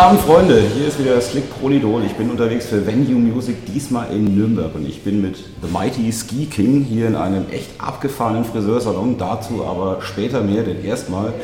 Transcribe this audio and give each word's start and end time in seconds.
Guten 0.00 0.12
Abend, 0.12 0.22
Freunde. 0.22 0.62
Hier 0.74 0.88
ist 0.88 0.98
wieder 0.98 1.20
Slick 1.20 1.50
Prolidol. 1.60 2.02
Ich 2.06 2.14
bin 2.14 2.30
unterwegs 2.30 2.64
für 2.64 2.86
Venue 2.86 3.20
Music, 3.20 3.66
diesmal 3.66 4.10
in 4.10 4.34
Nürnberg. 4.34 4.74
Und 4.74 4.88
ich 4.88 5.02
bin 5.02 5.20
mit 5.20 5.36
The 5.36 5.70
Mighty 5.70 6.10
Ski 6.10 6.46
King 6.46 6.82
hier 6.82 7.06
in 7.06 7.16
einem 7.16 7.44
echt 7.50 7.68
abgefahrenen 7.76 8.46
Friseursalon. 8.46 9.18
Dazu 9.18 9.62
aber 9.62 9.98
später 10.00 10.40
mehr, 10.40 10.62
denn 10.62 10.82
erstmal 10.82 11.34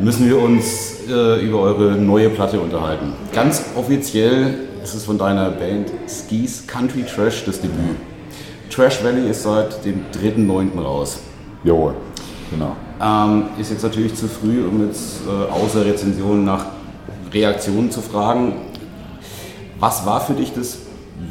müssen 0.00 0.26
wir 0.26 0.38
uns 0.40 1.02
äh, 1.06 1.44
über 1.46 1.60
eure 1.60 1.96
neue 1.96 2.30
Platte 2.30 2.60
unterhalten. 2.60 3.12
Ganz 3.34 3.62
offiziell 3.76 4.54
ist 4.82 4.94
es 4.94 5.04
von 5.04 5.18
deiner 5.18 5.50
Band 5.50 5.90
Skis 6.08 6.66
Country 6.66 7.02
Trash 7.02 7.44
das 7.44 7.60
Debüt. 7.60 7.96
Trash 8.70 9.04
Valley 9.04 9.28
ist 9.28 9.42
seit 9.42 9.84
dem 9.84 10.00
3.9. 10.14 10.80
raus. 10.80 11.18
Jawohl, 11.62 11.92
genau. 12.50 12.74
Ähm, 13.02 13.50
ist 13.60 13.70
jetzt 13.70 13.82
natürlich 13.82 14.14
zu 14.14 14.28
früh, 14.28 14.64
um 14.66 14.86
jetzt 14.86 15.20
äh, 15.26 15.52
außer 15.52 15.84
Rezensionen 15.84 16.46
nach 16.46 16.75
Reaktionen 17.36 17.90
zu 17.90 18.00
fragen. 18.00 18.54
Was 19.78 20.06
war 20.06 20.20
für 20.20 20.32
dich 20.34 20.52
das 20.54 20.78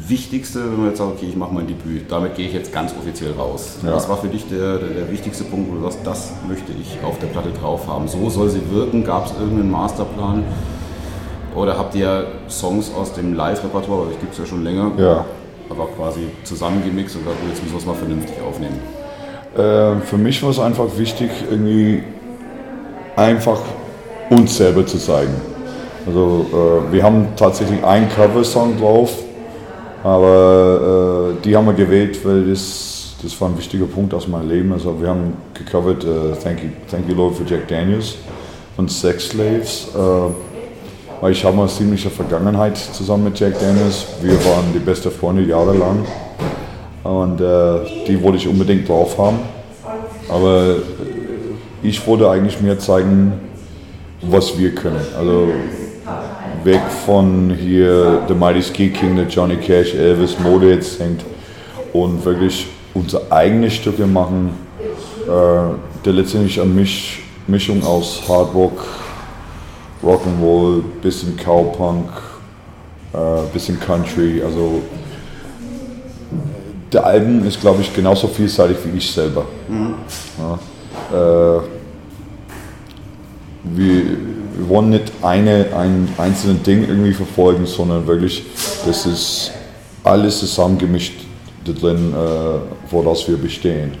Wichtigste, 0.08 0.64
wenn 0.64 0.78
man 0.78 0.86
jetzt 0.88 0.98
sagt, 0.98 1.12
okay, 1.12 1.26
ich 1.28 1.36
mache 1.36 1.54
mein 1.54 1.66
Debüt, 1.66 2.10
damit 2.10 2.34
gehe 2.34 2.48
ich 2.48 2.54
jetzt 2.54 2.72
ganz 2.72 2.92
offiziell 2.92 3.32
raus. 3.32 3.76
Ja. 3.84 3.92
Was 3.94 4.08
war 4.08 4.16
für 4.16 4.26
dich 4.28 4.48
der, 4.48 4.78
der, 4.78 4.88
der 4.88 5.10
wichtigste 5.12 5.44
Punkt, 5.44 5.70
wo 5.70 5.76
du 5.76 5.82
sagst, 5.82 5.98
das 6.04 6.32
möchte 6.48 6.72
ich 6.72 6.98
auf 7.04 7.18
der 7.20 7.28
Platte 7.28 7.50
drauf 7.60 7.86
haben? 7.86 8.08
So 8.08 8.28
soll 8.28 8.50
sie 8.50 8.62
wirken? 8.72 9.04
Gab 9.04 9.26
es 9.26 9.32
irgendeinen 9.38 9.70
Masterplan? 9.70 10.42
Oder 11.54 11.78
habt 11.78 11.94
ihr 11.94 12.26
Songs 12.48 12.90
aus 12.94 13.12
dem 13.14 13.34
Live-Repertoire, 13.34 14.02
weil 14.02 14.08
das 14.12 14.20
gibt 14.20 14.32
es 14.32 14.38
ja 14.40 14.46
schon 14.46 14.62
länger, 14.64 14.90
Ja. 14.98 15.24
aber 15.70 15.86
quasi 15.96 16.28
zusammengemixt 16.44 17.16
und 17.16 17.22
gesagt, 17.24 17.38
jetzt 17.48 17.62
müssen 17.62 17.74
wir 17.74 17.78
es 17.80 17.86
mal 17.86 17.94
vernünftig 17.94 18.34
aufnehmen? 18.46 18.78
Äh, 19.56 20.00
für 20.04 20.18
mich 20.18 20.42
war 20.42 20.50
es 20.50 20.58
einfach 20.58 20.86
wichtig, 20.98 21.30
irgendwie 21.50 22.02
einfach 23.16 23.60
uns 24.30 24.56
selber 24.56 24.84
zu 24.84 24.98
zeigen. 24.98 25.34
Also 26.06 26.46
äh, 26.52 26.92
wir 26.92 27.02
haben 27.02 27.28
tatsächlich 27.36 27.82
einen 27.84 28.08
Cover-Song 28.08 28.78
drauf, 28.78 29.12
aber 30.04 31.34
äh, 31.40 31.42
die 31.44 31.56
haben 31.56 31.66
wir 31.66 31.74
gewählt, 31.74 32.24
weil 32.24 32.48
das, 32.48 33.16
das 33.22 33.40
war 33.40 33.48
ein 33.48 33.58
wichtiger 33.58 33.86
Punkt 33.86 34.14
aus 34.14 34.28
meinem 34.28 34.48
Leben. 34.48 34.72
Also 34.72 35.00
wir 35.00 35.08
haben 35.08 35.34
gecovert 35.52 36.04
äh, 36.04 36.32
Thank, 36.42 36.62
you, 36.62 36.68
Thank 36.88 37.08
You 37.08 37.14
Lord 37.16 37.34
for 37.34 37.44
Jack 37.44 37.66
Daniels 37.66 38.16
von 38.76 38.88
Sex 38.88 39.30
Slaves. 39.30 39.88
Äh, 39.94 39.98
weil 41.20 41.32
ich 41.32 41.44
habe 41.44 41.58
eine 41.58 41.68
ziemliche 41.68 42.10
Vergangenheit 42.10 42.76
zusammen 42.76 43.24
mit 43.24 43.40
Jack 43.40 43.58
Daniels. 43.58 44.06
Wir 44.20 44.34
waren 44.44 44.72
die 44.74 44.78
beste 44.78 45.10
Freunde 45.10 45.42
jahrelang. 45.42 46.04
Und 47.02 47.40
äh, 47.40 48.04
die 48.06 48.22
wollte 48.22 48.38
ich 48.38 48.46
unbedingt 48.46 48.88
drauf 48.88 49.16
haben. 49.18 49.38
Aber 50.28 50.76
ich 51.82 52.06
wollte 52.06 52.28
eigentlich 52.28 52.60
mehr 52.60 52.78
zeigen, 52.78 53.32
was 54.22 54.58
wir 54.58 54.74
können. 54.74 55.00
Also 55.18 55.48
weg 56.66 56.82
von 57.06 57.54
hier 57.56 58.22
The 58.28 58.34
Mighty 58.34 58.60
Ski 58.60 58.90
King, 58.90 59.16
der 59.16 59.26
Johnny 59.28 59.56
Cash, 59.56 59.94
Elvis, 59.94 60.38
Mode 60.40 60.70
jetzt 60.70 60.98
singt 60.98 61.24
und 61.92 62.22
wirklich 62.24 62.66
unsere 62.92 63.30
eigenen 63.30 63.70
Stücke 63.70 64.06
machen, 64.06 64.50
äh, 65.26 66.02
der 66.04 66.12
letztendlich 66.12 66.60
eine 66.60 66.68
Misch, 66.68 67.22
Mischung 67.46 67.82
aus 67.84 68.22
Hard 68.28 68.52
Rock, 68.52 68.84
Rock'n'Roll, 70.02 70.82
bisschen 71.00 71.36
Cowpunk, 71.36 72.10
äh, 73.14 73.18
bisschen 73.52 73.78
Country, 73.78 74.42
also 74.42 74.82
der 76.92 77.06
Album 77.06 77.46
ist, 77.46 77.60
glaube 77.60 77.80
ich, 77.82 77.94
genauso 77.94 78.26
vielseitig 78.26 78.78
wie 78.84 78.98
ich 78.98 79.10
selber. 79.10 79.44
Ja, 80.38 80.58
äh, 81.16 81.60
wir, 83.64 84.02
wir 84.56 84.68
wollen 84.68 84.90
nicht 84.90 85.12
eine, 85.22 85.66
ein 85.76 86.08
einzelnes 86.18 86.62
Ding 86.62 86.88
irgendwie 86.88 87.12
verfolgen, 87.12 87.66
sondern 87.66 88.06
wirklich, 88.06 88.44
das 88.86 89.06
ist 89.06 89.52
alles 90.02 90.38
zusammengemischt 90.38 91.14
da 91.64 91.72
drin, 91.72 92.12
äh, 92.12 92.90
woraus 92.90 93.28
wir 93.28 93.36
bestehen. 93.36 93.92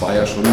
War 0.00 0.14
ja 0.14 0.26
schon, 0.26 0.44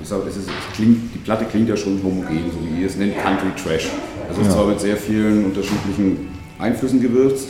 ich 0.00 0.08
sag, 0.08 0.20
es 0.26 0.36
ist, 0.36 0.48
es 0.48 0.76
klingt, 0.76 1.14
die 1.14 1.18
Platte 1.18 1.44
klingt 1.44 1.68
ja 1.68 1.76
schon 1.76 2.00
homogen, 2.02 2.50
so 2.52 2.58
wie 2.64 2.80
ihr 2.80 2.86
es 2.86 2.96
nennt, 2.96 3.16
Country 3.18 3.50
Trash. 3.62 3.88
Also 4.28 4.40
es 4.40 4.48
ist 4.48 4.54
zwar 4.54 4.66
mit 4.66 4.80
sehr 4.80 4.96
vielen 4.96 5.44
unterschiedlichen 5.44 6.28
Einflüssen 6.58 7.00
gewürzt. 7.00 7.48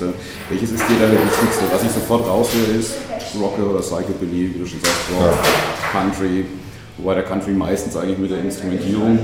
Welches 0.50 0.72
ist 0.72 0.82
dir 0.88 0.96
da 1.00 1.06
der 1.06 1.22
wichtigste? 1.24 1.64
Was 1.72 1.82
ich 1.84 1.90
sofort 1.90 2.26
raushöre 2.26 2.72
ist 2.78 2.94
Rocker 3.38 3.70
oder 3.70 3.80
Psychobilly, 3.80 4.54
wie 4.54 4.58
du 4.58 4.66
schon 4.66 4.80
sagst, 4.80 5.00
Rock, 5.18 5.38
Country. 5.92 6.44
Wobei 6.98 7.14
der 7.14 7.24
Country 7.24 7.52
meistens 7.52 7.96
eigentlich 7.96 8.18
mit 8.18 8.30
der 8.30 8.40
Instrumentierung 8.40 9.18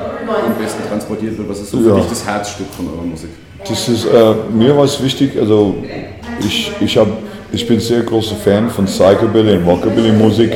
am 0.00 0.54
besten 0.62 0.88
transportiert 0.88 1.38
wird. 1.38 1.48
Was 1.48 1.60
ist 1.60 1.70
so 1.70 1.78
für 1.78 1.88
Ja. 1.88 1.94
dich 1.96 2.06
das 2.08 2.26
Herzstück 2.26 2.66
von 2.76 2.86
eurer 2.88 3.04
Musik? 3.04 3.30
Das 3.66 3.88
ist, 3.88 4.04
äh, 4.06 4.34
mir 4.52 4.76
war 4.76 4.84
es 4.84 5.02
wichtig, 5.02 5.38
also 5.38 5.74
ich, 6.40 6.70
ich, 6.80 6.96
hab, 6.98 7.06
ich 7.52 7.66
bin 7.66 7.80
sehr 7.80 8.02
großer 8.02 8.36
Fan 8.36 8.68
von 8.68 8.84
Psychobilly 8.84 9.56
und 9.56 9.66
Rockabilly-Musik, 9.66 10.52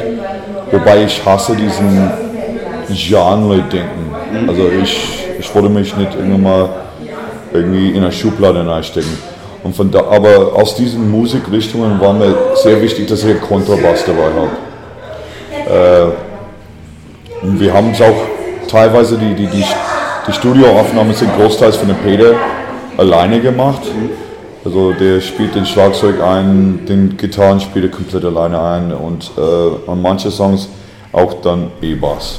wobei 0.71 1.04
ich 1.04 1.25
hasse 1.25 1.56
diesen 1.56 2.10
Genre-Denken. 2.91 4.15
Also 4.47 4.69
ich, 4.82 5.25
ich 5.38 5.55
wollte 5.55 5.69
mich 5.70 5.97
nicht 5.97 6.15
irgendwann 6.15 6.43
mal 6.43 6.69
irgendwie 7.53 7.91
in 7.91 7.99
eine 8.03 8.12
Schublade 8.12 8.66
reinstecken. 8.66 9.38
Und 9.65 9.75
von 9.75 9.91
da, 9.91 10.00
aber 10.00 10.53
aus 10.55 10.76
diesen 10.76 11.10
Musikrichtungen 11.10 11.99
war 12.00 12.12
mir 12.12 12.34
sehr 12.62 12.81
wichtig, 12.81 13.06
dass 13.09 13.25
ich 13.25 13.31
einen 13.31 13.41
Kontrabass 13.41 14.05
dabei 14.05 14.31
habe. 14.37 16.12
Äh, 17.43 17.47
und 17.47 17.60
wir 17.60 17.72
haben 17.72 17.91
es 17.91 18.00
auch 18.00 18.38
teilweise, 18.68 19.18
die, 19.18 19.34
die, 19.34 19.46
die, 19.46 19.64
die 20.26 20.32
Studioaufnahmen 20.32 21.14
sind 21.14 21.34
großteils 21.36 21.76
von 21.76 21.88
dem 21.88 21.96
Peter 21.98 22.34
alleine 22.96 23.40
gemacht. 23.40 23.82
Also 24.64 24.92
der 24.92 25.20
spielt 25.20 25.54
den 25.54 25.64
Schlagzeug 25.64 26.20
ein, 26.20 26.84
den 26.86 27.16
Gitarren 27.16 27.60
spielt 27.60 27.86
er 27.86 27.90
komplett 27.90 28.24
alleine 28.24 28.60
ein 28.60 28.92
und 28.92 29.30
äh, 29.36 29.90
an 29.90 30.02
manche 30.02 30.30
Songs 30.30 30.68
auch 31.12 31.34
dann 31.42 31.70
E-Bass. 31.80 32.38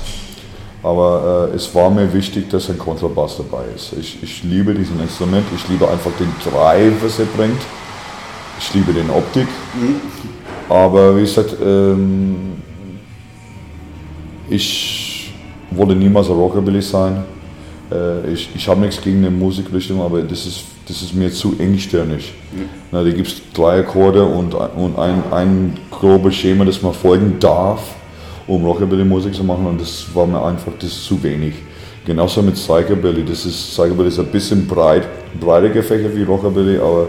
Aber 0.84 1.50
äh, 1.52 1.56
es 1.56 1.74
war 1.74 1.90
mir 1.90 2.14
wichtig, 2.14 2.50
dass 2.50 2.70
ein 2.70 2.78
Kontrabass 2.78 3.38
dabei 3.38 3.64
ist. 3.76 3.94
Ich, 4.00 4.22
ich 4.22 4.44
liebe 4.44 4.74
diesen 4.74 5.00
Instrument, 5.02 5.46
ich 5.56 5.68
liebe 5.68 5.88
einfach 5.90 6.12
den 6.20 6.34
Drive, 6.44 6.94
was 7.02 7.20
er 7.20 7.26
bringt. 7.26 7.62
Ich 8.60 8.74
liebe 8.74 8.94
den 8.94 9.10
Optik. 9.10 9.48
Aber 10.70 11.16
wie 11.18 11.22
gesagt, 11.22 11.56
ähm, 11.62 12.62
ich 14.50 15.09
wollte 15.72 15.96
niemals 15.96 16.28
ein 16.30 16.36
Rockabilly 16.36 16.82
sein. 16.82 17.24
Äh, 17.92 18.32
ich 18.32 18.50
ich 18.56 18.68
habe 18.68 18.82
nichts 18.82 19.02
gegen 19.02 19.20
eine 19.20 19.32
Musikrichtung, 19.32 20.02
aber 20.02 20.22
das 20.22 20.46
ist, 20.46 20.64
das 20.88 21.02
ist 21.02 21.14
mir 21.14 21.32
zu 21.32 21.56
engstirnig. 21.60 22.34
Na, 22.92 23.04
da 23.04 23.10
gibt 23.10 23.28
es 23.28 23.42
drei 23.54 23.80
Akkorde 23.80 24.24
und, 24.24 24.54
und 24.54 24.98
ein, 24.98 25.24
ein 25.32 25.78
grobes 25.92 26.36
Schema, 26.36 26.66
das 26.66 26.82
man 26.82 26.94
folgen 26.94 27.38
darf, 27.40 27.82
um 28.48 28.66
Rockabilly-Musik 28.66 29.34
zu 29.34 29.44
machen 29.44 29.66
und 29.66 29.80
das 29.82 30.08
war 30.14 30.26
mir 30.26 30.44
einfach 30.44 30.72
das 30.80 30.90
ist 30.90 31.06
zu 31.06 31.22
wenig. 31.22 31.54
Genauso 32.06 32.42
mit 32.42 32.56
Psychobilly. 32.56 33.24
Das 33.24 33.46
ist, 33.46 33.72
Psychobilly 33.72 34.08
ist 34.08 34.20
ein 34.20 34.28
bisschen 34.28 34.66
breit, 34.66 35.08
breiter 35.40 35.70
gefächert 35.70 36.16
wie 36.16 36.24
Rockabilly, 36.24 36.78
aber 36.78 37.08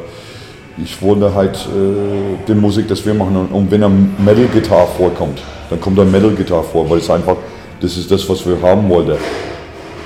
ich 0.82 1.00
wollte 1.00 1.34
halt 1.34 1.56
äh, 1.56 2.36
die 2.46 2.54
Musik, 2.54 2.88
das 2.88 3.04
wir 3.04 3.14
machen. 3.14 3.36
Und, 3.36 3.52
und 3.52 3.70
wenn 3.70 3.82
eine 3.82 3.94
Metal-Gitarre 4.18 4.88
vorkommt, 4.96 5.40
dann 5.68 5.80
kommt 5.80 5.98
eine 5.98 6.10
Metal-Gitarre 6.10 6.64
vor, 6.64 6.88
weil 6.90 6.98
es 6.98 7.08
einfach, 7.10 7.36
das 7.80 7.96
ist 7.96 8.10
das, 8.10 8.28
was 8.28 8.46
wir 8.46 8.60
haben 8.62 8.88
wollten. 8.88 9.16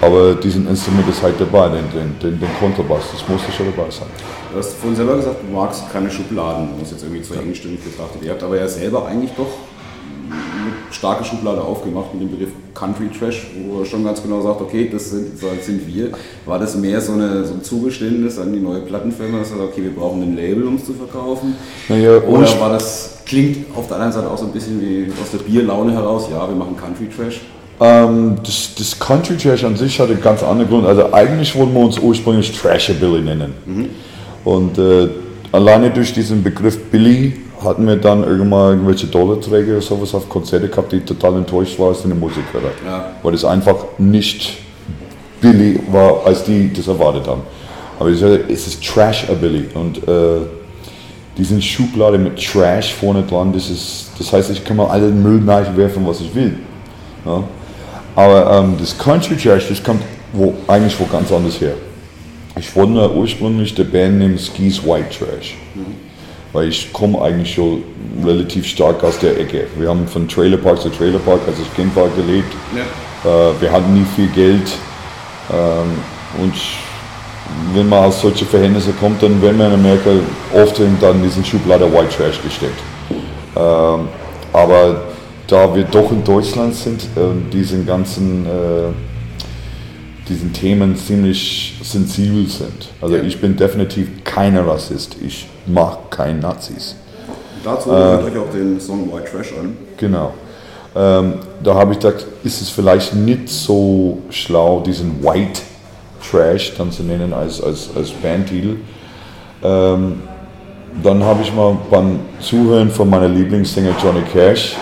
Aber 0.01 0.35
diesen 0.35 0.69
Instrument 0.69 1.09
ist 1.09 1.23
halt 1.23 1.41
dabei, 1.41 1.69
den, 1.69 1.85
den, 1.91 2.19
den, 2.21 2.41
den 2.41 2.49
Kontrabass, 2.59 3.05
das 3.13 3.27
musste 3.27 3.51
schon 3.53 3.67
dabei 3.75 3.91
sein. 3.91 4.07
Du 4.53 4.59
hast 4.59 4.75
vorhin 4.75 4.97
selber 4.97 5.17
gesagt, 5.17 5.37
du 5.43 5.53
magst 5.53 5.91
keine 5.91 6.11
Schubladen, 6.11 6.69
du 6.77 6.83
hast 6.83 6.93
jetzt 6.93 7.03
irgendwie 7.03 7.23
zu 7.23 7.35
engstirnig 7.35 7.81
betrachtet. 7.81 8.23
Ihr 8.23 8.31
habt 8.31 8.43
aber 8.43 8.59
ja 8.59 8.69
selber 8.69 9.07
eigentlich 9.07 9.31
doch 9.37 9.47
eine 10.31 10.73
starke 10.91 11.25
Schublade 11.25 11.63
aufgemacht 11.63 12.13
mit 12.13 12.23
dem 12.23 12.31
Begriff 12.31 12.51
Country 12.75 13.09
Trash, 13.19 13.47
wo 13.67 13.81
er 13.81 13.87
schon 13.87 14.05
ganz 14.05 14.23
genau 14.23 14.43
sagt, 14.43 14.61
okay, 14.61 14.89
das 14.93 15.11
sind, 15.11 15.43
das 15.43 15.67
sind 15.67 15.87
wir. 15.87 16.11
War 16.45 16.59
das 16.59 16.77
mehr 16.77 17.01
so, 17.01 17.13
eine, 17.13 17.45
so 17.45 17.55
ein 17.55 17.63
Zugeständnis 17.63 18.39
an 18.39 18.53
die 18.53 18.61
neue 18.61 18.81
Plattenfirma, 18.81 19.39
dass 19.39 19.53
er 19.53 19.59
sagt, 19.59 19.71
okay, 19.73 19.85
wir 19.85 19.95
brauchen 19.95 20.23
ein 20.23 20.37
Label, 20.37 20.67
um 20.67 20.77
es 20.77 20.85
zu 20.85 20.93
verkaufen? 20.93 21.55
Naja, 21.89 22.19
Oder 22.19 22.61
war 22.61 22.71
das, 22.71 23.23
klingt 23.25 23.75
auf 23.75 23.87
der 23.87 23.97
anderen 23.97 24.13
Seite 24.13 24.31
auch 24.31 24.39
so 24.39 24.45
ein 24.45 24.53
bisschen 24.53 24.81
wie 24.81 25.11
aus 25.21 25.31
der 25.31 25.39
Bierlaune 25.39 25.93
heraus, 25.93 26.29
ja, 26.31 26.47
wir 26.47 26.57
machen 26.57 26.77
Country 26.77 27.09
Trash? 27.09 27.41
Ähm, 27.81 28.37
das, 28.45 28.71
das 28.77 28.99
Country 28.99 29.37
Trash 29.37 29.65
an 29.65 29.77
sich 29.77 29.99
hatte 29.99 30.13
einen 30.13 30.23
ganz 30.23 30.43
anderen 30.43 30.71
Grund. 30.71 30.87
Also 30.87 31.13
eigentlich 31.13 31.55
wollten 31.57 31.75
wir 31.75 31.81
uns 31.81 31.99
ursprünglich 31.99 32.53
Trashabilly 32.53 33.23
nennen. 33.23 33.55
Und 34.45 34.79
äh, 34.79 35.09
alleine 35.53 35.91
durch 35.91 36.13
diesen 36.13 36.43
Begriff 36.43 36.79
Billy 36.91 37.35
hatten 37.63 37.87
wir 37.87 37.97
dann 37.97 38.23
irgendwann 38.25 38.73
irgendwelche 38.73 39.07
Dollarträger 39.07 39.73
oder 39.73 39.83
sowas 39.83 40.15
auf 40.15 40.29
Konzerte 40.29 40.69
gehabt, 40.69 40.93
die 40.93 41.01
total 41.01 41.37
enttäuscht 41.37 41.79
waren, 41.79 41.89
als 41.89 42.01
sie 42.01 42.05
eine 42.05 42.15
Musik 42.15 42.45
hören. 42.53 42.65
Ja. 42.85 43.13
Weil 43.23 43.35
es 43.35 43.45
einfach 43.45 43.77
nicht 43.99 44.59
Billy 45.41 45.81
war, 45.91 46.27
als 46.27 46.45
die 46.45 46.73
das 46.73 46.89
erwartet 46.89 47.27
haben. 47.27 47.43
Aber 47.99 48.11
ich 48.11 48.19
sage, 48.19 48.45
es 48.49 48.67
ist 48.67 48.85
Trash-Ability. 48.85 49.77
Und 49.77 49.99
äh, 50.09 50.43
diesen 51.37 51.61
Schublade 51.61 52.19
mit 52.19 52.37
Trash 52.37 52.95
vorne 52.95 53.23
dran, 53.23 53.53
das, 53.53 53.71
ist, 53.71 54.11
das 54.19 54.33
heißt, 54.33 54.51
ich 54.51 54.65
kann 54.65 54.77
mal 54.77 54.89
allen 54.89 55.23
Müll 55.23 55.41
nachwerfen, 55.41 56.07
was 56.07 56.21
ich 56.21 56.35
will. 56.35 56.59
Ja? 57.25 57.43
Aber 58.17 58.51
ähm, 58.59 58.77
das 58.79 58.97
Country 58.97 59.37
Trash, 59.37 59.69
das 59.69 59.83
kommt 59.83 60.03
wo, 60.33 60.55
eigentlich 60.67 60.99
wo 60.99 61.05
ganz 61.07 61.31
anders 61.33 61.61
her. 61.61 61.75
ich 62.59 62.75
wollte 62.77 63.13
ursprünglich 63.13 63.75
die 63.75 63.85
Band 63.85 64.19
nehmen 64.19 64.39
Skis 64.39 64.85
White 64.85 65.19
Trash. 65.19 65.57
Weil 66.53 66.69
ich 66.69 66.93
komme 66.93 67.21
eigentlich 67.21 67.55
schon 67.55 67.83
relativ 68.25 68.67
stark 68.67 69.03
aus 69.03 69.19
der 69.19 69.39
Ecke. 69.41 69.67
Wir 69.77 69.89
haben 69.89 70.07
von 70.07 70.29
Trailer 70.29 70.57
Park 70.57 70.81
zu 70.81 70.89
Trailer 70.89 71.19
Park, 71.19 71.41
als 71.49 71.59
ich 71.59 71.75
Kind 71.75 71.95
war, 71.97 72.09
gelebt. 72.11 72.53
Ja. 72.75 73.51
Äh, 73.51 73.61
wir 73.61 73.73
hatten 73.73 73.95
nie 73.95 74.07
viel 74.15 74.29
Geld. 74.29 74.71
Ähm, 75.53 76.43
und 76.43 76.55
wenn 77.75 77.89
man 77.89 78.05
aus 78.05 78.21
solchen 78.21 78.47
Verhältnissen 78.47 78.95
kommt, 78.99 79.23
dann 79.23 79.43
werden 79.43 79.59
wir 79.59 79.67
in 79.67 79.75
Amerika 79.75 80.11
oft 80.55 80.79
in 80.79 80.97
dann 81.01 81.23
diesen 81.23 81.45
Schublade 81.45 81.93
White 81.93 82.17
Trash 82.17 82.41
gesteckt. 82.43 82.79
Ähm, 83.57 84.09
aber 84.53 85.03
da 85.47 85.75
wir 85.75 85.85
doch 85.85 86.11
in 86.11 86.25
Deutschland 86.25 86.75
sind, 86.75 87.03
äh, 87.17 87.53
diesen 87.53 87.87
ganzen 87.87 88.47
äh, 88.47 88.49
diesen 90.29 90.53
Themen 90.55 90.97
ziemlich 90.97 91.79
sensibel 91.83 92.47
sind. 92.49 92.89
Also 93.03 93.17
Ja. 93.17 93.23
ich 93.23 93.41
bin 93.41 93.57
definitiv 93.57 94.09
kein 94.25 94.57
Rassist. 94.57 95.17
Ich 95.23 95.47
mag 95.67 96.11
keine 96.11 96.39
Nazis. 96.41 96.97
Dazu 97.63 97.91
Äh. 97.91 97.93
hört 97.95 98.25
euch 98.25 98.39
auch 98.39 98.51
den 98.51 98.81
Song 98.81 99.13
White 99.13 99.31
Trash 99.31 99.53
an. 99.61 99.77
Genau. 99.99 100.33
Ähm, 100.97 101.35
da 101.63 101.75
habe 101.75 101.93
ich 101.93 101.99
gedacht, 101.99 102.25
ist 102.43 102.63
es 102.63 102.71
vielleicht 102.71 103.15
nicht 103.15 103.49
so 103.51 104.19
schlau, 104.31 104.81
diesen 104.81 105.23
White 105.23 105.61
Trash 106.31 106.73
dann 106.79 106.91
zu 106.91 107.03
nennen 107.03 107.33
als, 107.35 107.61
als, 107.63 107.91
als 107.95 108.11
Bandtitel. 108.11 108.77
Ähm, 109.63 110.23
dann 111.03 111.23
habe 111.25 111.43
ich 111.43 111.53
mal 111.53 111.77
beim 111.91 112.21
Zuhören 112.41 112.89
von 112.91 113.11
meiner 113.11 113.29
Lieblingssänger 113.29 113.95
Johnny 114.03 114.23
Cash 114.33 114.77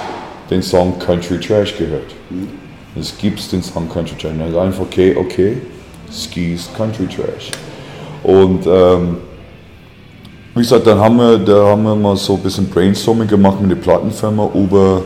den 0.52 0.62
Song 0.62 0.98
Country 0.98 1.40
Trash 1.40 1.76
gehört. 1.76 2.14
Es 2.98 3.16
gibt 3.16 3.50
den 3.52 3.62
Song 3.62 3.88
Country 3.88 4.16
Trash. 4.16 4.32
Und 4.32 4.40
dann 4.40 4.66
einfach, 4.66 4.82
okay, 4.82 5.16
okay, 5.16 5.56
Skis 6.10 6.68
Country 6.76 7.06
Trash. 7.06 7.50
Und 8.22 8.66
ähm, 8.66 9.16
wie 10.54 10.60
gesagt, 10.60 10.86
dann 10.86 10.98
haben 10.98 11.16
wir, 11.16 11.38
da 11.38 11.68
haben 11.68 11.82
wir 11.82 11.96
mal 11.96 12.16
so 12.16 12.34
ein 12.34 12.42
bisschen 12.42 12.68
Brainstorming 12.68 13.26
gemacht 13.26 13.60
mit 13.60 13.70
der 13.70 13.76
Plattenfirma 13.76 14.50
über, 14.54 15.02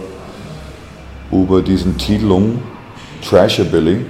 über 1.30 1.62
diesen 1.62 1.96
Titelung 1.96 2.58
Trashabilly. 3.22 4.04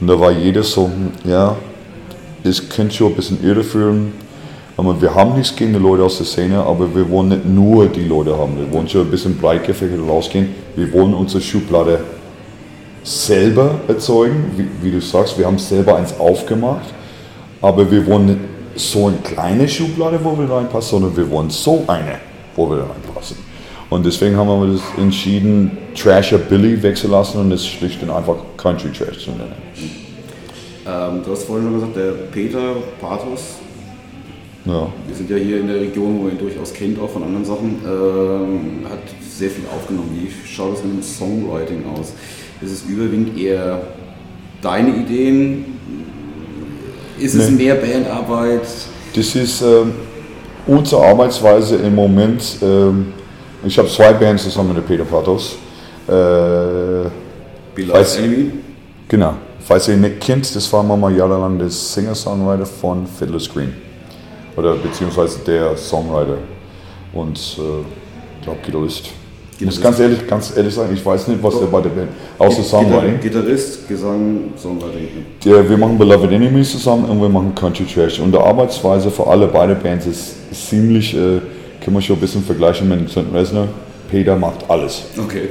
Und 0.00 0.06
da 0.06 0.18
war 0.18 0.32
jeder 0.32 0.62
so, 0.62 0.86
hm, 0.86 1.12
ja, 1.24 1.54
das 2.42 2.68
könnte 2.68 2.94
schon 2.94 3.08
ein 3.12 3.16
bisschen 3.16 3.44
irreführen. 3.44 4.12
Aber 4.76 5.00
wir 5.00 5.14
haben 5.14 5.34
nichts 5.34 5.54
gegen 5.54 5.72
die 5.72 5.78
Leute 5.78 6.02
aus 6.02 6.16
der 6.16 6.26
Szene, 6.26 6.58
aber 6.58 6.94
wir 6.94 7.08
wollen 7.10 7.28
nicht 7.28 7.44
nur 7.44 7.86
die 7.86 8.04
Leute 8.04 8.36
haben. 8.36 8.56
Wir 8.56 8.72
wollen 8.72 8.88
schon 8.88 9.02
ein 9.02 9.10
bisschen 9.10 9.36
breit 9.36 9.66
gefächert 9.66 10.00
rausgehen. 10.08 10.48
Wir 10.76 10.92
wollen 10.92 11.12
unsere 11.14 11.42
Schublade 11.42 12.00
selber 13.02 13.80
erzeugen, 13.88 14.52
wie, 14.56 14.68
wie 14.82 14.90
du 14.90 15.00
sagst. 15.00 15.38
Wir 15.38 15.46
haben 15.46 15.58
selber 15.58 15.96
eins 15.96 16.18
aufgemacht, 16.18 16.86
aber 17.60 17.90
wir 17.90 18.06
wollen 18.06 18.26
nicht 18.26 18.38
so 18.76 19.08
eine 19.08 19.18
kleine 19.18 19.68
Schublade, 19.68 20.18
wo 20.22 20.38
wir 20.38 20.48
reinpassen, 20.48 21.00
sondern 21.00 21.16
wir 21.16 21.30
wollen 21.30 21.50
so 21.50 21.84
eine, 21.86 22.18
wo 22.56 22.70
wir 22.70 22.78
reinpassen. 22.78 23.36
Und 23.90 24.06
deswegen 24.06 24.36
haben 24.36 24.48
wir 24.48 24.72
das 24.72 24.82
entschieden, 24.96 25.76
Trasher 25.94 26.38
Billy 26.38 26.82
wechseln 26.82 27.10
lassen 27.10 27.40
und 27.40 27.52
es 27.52 27.66
schlicht 27.66 28.02
und 28.02 28.10
einfach 28.10 28.36
Country 28.56 28.90
Trash 28.90 29.24
zu 29.24 29.32
nennen. 29.32 29.52
Ähm, 30.86 31.22
du 31.22 31.30
hast 31.30 31.44
vorhin 31.44 31.66
schon 31.66 31.74
gesagt, 31.74 31.96
der 31.96 32.12
Peter 32.32 32.76
Pathos, 33.00 33.56
Ja. 34.64 34.88
wir 35.08 35.16
sind 35.16 35.28
ja 35.28 35.36
hier 35.36 35.58
in 35.60 35.66
der 35.66 35.80
Region, 35.80 36.20
wo 36.22 36.28
ihn 36.28 36.38
durchaus 36.38 36.72
kennt, 36.72 37.00
auch 37.00 37.10
von 37.10 37.24
anderen 37.24 37.44
Sachen, 37.44 37.80
ähm, 37.84 38.88
hat 38.88 39.00
sehr 39.28 39.50
viel 39.50 39.64
aufgenommen. 39.74 40.10
Wie 40.14 40.30
schaut 40.48 40.76
es 40.76 40.84
mit 40.84 40.92
dem 40.94 41.02
Songwriting 41.02 41.82
aus? 41.92 42.12
Ist 42.60 42.70
es 42.72 42.82
überwiegend 42.88 43.36
eher 43.36 43.80
deine 44.62 44.90
Ideen? 44.90 45.64
Ist 47.18 47.34
es 47.34 47.50
Nee. 47.50 47.64
mehr 47.64 47.74
Bandarbeit? 47.74 48.62
Das 49.14 49.34
ist 49.34 49.62
ähm, 49.62 49.92
unsere 50.66 51.04
Arbeitsweise 51.06 51.76
im 51.76 51.94
Moment. 51.96 52.58
Ähm, 52.62 53.06
ich 53.64 53.76
habe 53.78 53.88
zwei 53.88 54.12
Bands 54.12 54.44
zusammen 54.44 54.74
mit 54.74 54.86
Peter 54.86 55.04
Pathos. 55.04 55.56
Äh, 56.06 56.10
Beloved 57.74 58.18
Enemy? 58.18 58.50
genau. 59.08 59.34
Falls 59.64 59.86
ihr 59.88 59.94
ihn 59.94 60.00
nicht 60.00 60.20
kennt, 60.20 60.54
das 60.56 60.72
war 60.72 60.82
mal 60.82 61.14
jahrelang 61.16 61.58
der 61.58 61.70
Singer-Songwriter 61.70 62.66
von 62.66 63.06
Fiddler's 63.06 63.48
Green. 63.48 63.72
Oder 64.56 64.74
beziehungsweise 64.76 65.40
der 65.46 65.76
Songwriter 65.76 66.38
und 67.12 67.38
äh, 67.58 68.44
glaube 68.44 68.58
Gitarrist. 68.64 69.10
Ich 69.58 69.66
muss 69.66 69.80
ganz 69.80 70.00
ehrlich, 70.00 70.26
ganz 70.26 70.56
ehrlich 70.56 70.74
sagen, 70.74 70.92
ich 70.92 71.04
weiß 71.06 71.28
nicht, 71.28 71.42
was 71.42 71.58
der 71.58 71.66
bei 71.66 71.80
der 71.80 71.90
Band, 71.90 72.08
außer 72.38 72.62
Songwriting. 72.64 73.20
Gitarrist, 73.20 73.86
Gesang, 73.86 74.52
Songwriting. 74.56 75.08
Der, 75.44 75.68
wir 75.68 75.76
machen 75.78 75.96
Beloved 75.96 76.32
Enemies 76.32 76.72
zusammen 76.72 77.04
und 77.04 77.20
wir 77.20 77.28
machen 77.28 77.54
Country 77.54 77.84
Trash. 77.84 78.18
Und 78.18 78.32
die 78.32 78.38
Arbeitsweise 78.38 79.10
für 79.10 79.26
alle 79.26 79.46
beide 79.46 79.74
Bands 79.76 80.06
ist 80.06 80.34
ziemlich, 80.68 81.14
äh, 81.14 81.40
kann 81.80 81.94
man 81.94 82.02
schon 82.02 82.16
ein 82.16 82.20
bisschen 82.20 82.42
vergleichen 82.42 82.88
mit 82.88 83.08
St. 83.08 83.20
Reznor. 83.32 83.68
Peter 84.10 84.36
macht 84.36 84.68
alles, 84.68 85.04
Okay. 85.16 85.50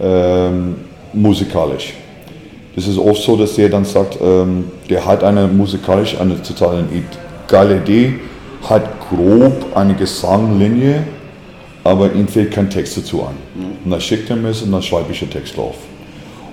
ähm, 0.00 0.76
musikalisch. 1.12 1.94
Das 2.76 2.86
ist 2.86 2.98
oft 2.98 3.22
so, 3.22 3.36
dass 3.36 3.54
der 3.54 3.68
dann 3.68 3.84
sagt, 3.84 4.18
ähm, 4.22 4.64
der 4.88 5.04
hat 5.04 5.24
eine 5.24 5.48
musikalisch 5.48 6.16
eine 6.20 6.40
total 6.42 6.84
Idee, 7.52 8.14
hat 8.68 9.08
grob 9.08 9.74
eine 9.74 9.94
Gesanglinie, 9.94 11.02
aber 11.84 12.12
ihm 12.12 12.28
fehlt 12.28 12.52
kein 12.52 12.68
Text 12.68 12.96
dazu 12.96 13.22
an. 13.22 13.34
Und 13.84 13.90
dann 13.90 14.00
schickt 14.00 14.30
er 14.30 14.36
mir 14.36 14.48
es 14.48 14.62
und 14.62 14.72
dann 14.72 14.82
schreibe 14.82 15.12
ich 15.12 15.20
den 15.20 15.30
Text 15.30 15.56
drauf. 15.56 15.76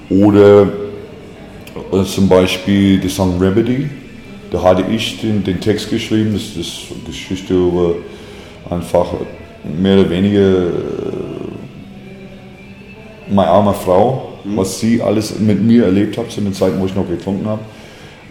Oder 0.09 0.67
äh, 1.91 2.03
zum 2.03 2.29
Beispiel 2.29 2.99
der 2.99 3.09
Song 3.09 3.39
Remedy, 3.39 3.89
da 4.51 4.61
hatte 4.63 4.85
ich 4.89 5.19
den, 5.19 5.43
den 5.43 5.59
Text 5.59 5.89
geschrieben, 5.89 6.31
das 6.33 6.55
ist 6.55 6.91
eine 6.91 7.03
Geschichte 7.05 7.53
über 7.53 7.95
einfach 8.69 9.07
mehr 9.63 9.99
oder 9.99 10.09
weniger 10.09 10.67
äh, 10.67 10.71
meine 13.29 13.49
arme 13.49 13.73
Frau, 13.73 14.33
was 14.45 14.79
sie 14.79 15.01
alles 15.01 15.37
mit 15.39 15.61
mir 15.61 15.85
erlebt 15.85 16.17
hat 16.17 16.31
zu 16.31 16.39
den 16.39 16.53
Zeiten, 16.53 16.79
wo 16.79 16.85
ich 16.85 16.95
noch 16.95 17.07
getrunken 17.07 17.45
habe. 17.45 17.61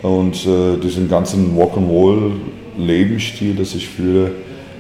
Und 0.03 0.47
äh, 0.47 0.77
diesen 0.83 1.09
ganzen 1.09 1.57
Rock'n'Roll-Lebensstil, 1.57 3.57
das 3.57 3.75
ich 3.75 3.89
fühle, 3.89 4.33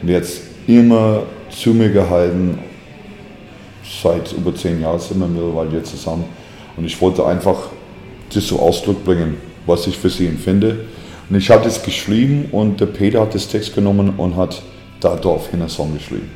jetzt 0.06 0.42
immer 0.66 1.22
zu 1.50 1.70
mir 1.70 1.90
gehalten. 1.90 2.58
Seit 4.02 4.32
über 4.32 4.54
zehn 4.54 4.80
Jahren 4.80 5.00
sind 5.00 5.20
wir 5.20 5.28
mittlerweile 5.28 5.82
zusammen. 5.82 6.24
Und 6.76 6.84
ich 6.84 7.00
wollte 7.00 7.24
einfach 7.24 7.56
das 8.32 8.46
zum 8.46 8.60
Ausdruck 8.60 9.04
bringen, 9.04 9.36
was 9.64 9.86
ich 9.86 9.96
für 9.96 10.10
sie 10.10 10.26
empfinde. 10.26 10.80
Und 11.28 11.36
ich 11.36 11.50
habe 11.50 11.64
das 11.64 11.82
geschrieben 11.82 12.48
und 12.52 12.80
der 12.80 12.86
Peter 12.86 13.20
hat 13.20 13.34
das 13.34 13.48
Text 13.48 13.74
genommen 13.74 14.14
und 14.16 14.36
hat 14.36 14.62
daraufhin 15.00 15.60
einen 15.60 15.68
Song 15.68 15.94
geschrieben. 15.94 16.30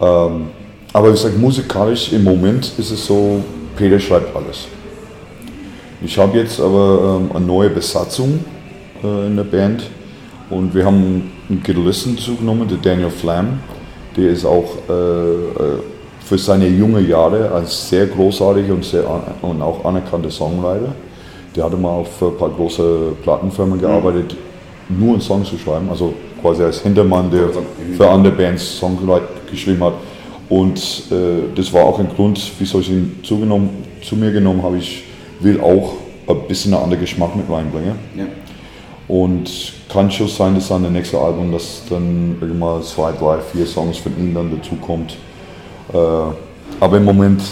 Ähm, 0.00 0.48
aber 0.92 1.08
wie 1.08 1.12
gesagt, 1.12 1.38
musikalisch 1.38 2.12
im 2.12 2.24
Moment 2.24 2.70
ist 2.76 2.90
es 2.90 3.06
so, 3.06 3.42
Peter 3.76 3.98
schreibt 3.98 4.34
alles. 4.36 4.66
Ich 6.04 6.18
habe 6.18 6.36
jetzt 6.36 6.60
aber 6.60 7.20
ähm, 7.20 7.30
eine 7.36 7.46
neue 7.46 7.70
Besatzung 7.70 8.44
äh, 9.04 9.26
in 9.26 9.36
der 9.36 9.44
Band 9.44 9.84
und 10.50 10.74
wir 10.74 10.84
haben 10.84 11.30
einen 11.48 11.62
Gitarristen 11.62 12.18
zugenommen, 12.18 12.66
der 12.66 12.78
Daniel 12.78 13.10
Flam. 13.10 13.60
Der 14.16 14.30
ist 14.30 14.44
auch 14.44 14.64
äh, 14.88 14.92
äh, 14.92 15.78
für 16.24 16.38
seine 16.38 16.66
jungen 16.66 17.08
Jahre 17.08 17.52
als 17.52 17.88
sehr 17.88 18.06
großartiger 18.06 18.74
und, 18.74 18.84
sehr 18.84 19.04
und 19.42 19.62
auch 19.62 19.84
anerkannter 19.84 20.30
Songwriter. 20.30 20.92
Der 21.54 21.64
hatte 21.64 21.76
mal 21.76 22.04
für 22.04 22.28
ein 22.28 22.36
paar 22.36 22.50
große 22.50 23.12
Plattenfirmen 23.22 23.80
gearbeitet, 23.80 24.36
nur 24.88 25.12
einen 25.12 25.20
Song 25.20 25.44
zu 25.44 25.56
schreiben, 25.56 25.88
also 25.88 26.14
quasi 26.40 26.64
als 26.64 26.80
Hintermann, 26.80 27.30
der 27.30 27.48
für 27.96 28.10
andere 28.10 28.34
Bands 28.34 28.78
Songs 28.78 29.00
geschrieben 29.48 29.84
hat. 29.84 29.94
Und 30.48 30.78
äh, 31.12 31.54
das 31.54 31.72
war 31.72 31.84
auch 31.84 32.00
ein 32.00 32.08
Grund, 32.08 32.40
wieso 32.58 32.80
ich 32.80 32.90
ihn 32.90 33.20
zugenommen, 33.22 33.70
zu 34.02 34.16
mir 34.16 34.32
genommen 34.32 34.62
habe. 34.62 34.78
Ich 34.78 35.04
will 35.42 35.60
auch 35.60 35.94
ein 36.28 36.48
bisschen 36.48 36.74
einen 36.74 36.84
anderen 36.84 37.00
Geschmack 37.00 37.34
mit 37.36 37.48
reinbringen. 37.50 37.94
Ja. 38.16 38.24
Und 39.08 39.74
kann 39.92 40.10
schon 40.10 40.28
sein, 40.28 40.54
dass 40.54 40.70
an 40.72 40.82
der 40.82 40.90
nächsten 40.90 41.16
Album, 41.16 41.52
dass 41.52 41.82
dann 41.88 42.36
irgendwann 42.40 42.82
zwei, 42.82 43.12
drei, 43.12 43.38
vier 43.40 43.66
Songs 43.66 43.98
von 43.98 44.16
ihm 44.16 44.34
dann 44.34 44.56
dazukommt. 44.56 45.16
Äh, 45.92 45.96
aber 46.80 46.96
im 46.96 47.04
Moment 47.04 47.42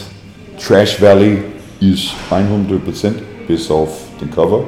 Trash 0.59 1.01
Valley 1.01 1.43
ist 1.81 2.15
100% 2.31 3.13
bis 3.47 3.71
auf 3.71 3.91
den 4.21 4.31
Cover. 4.31 4.65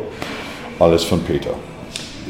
Alles 0.78 1.04
von 1.04 1.20
Peter. 1.20 1.54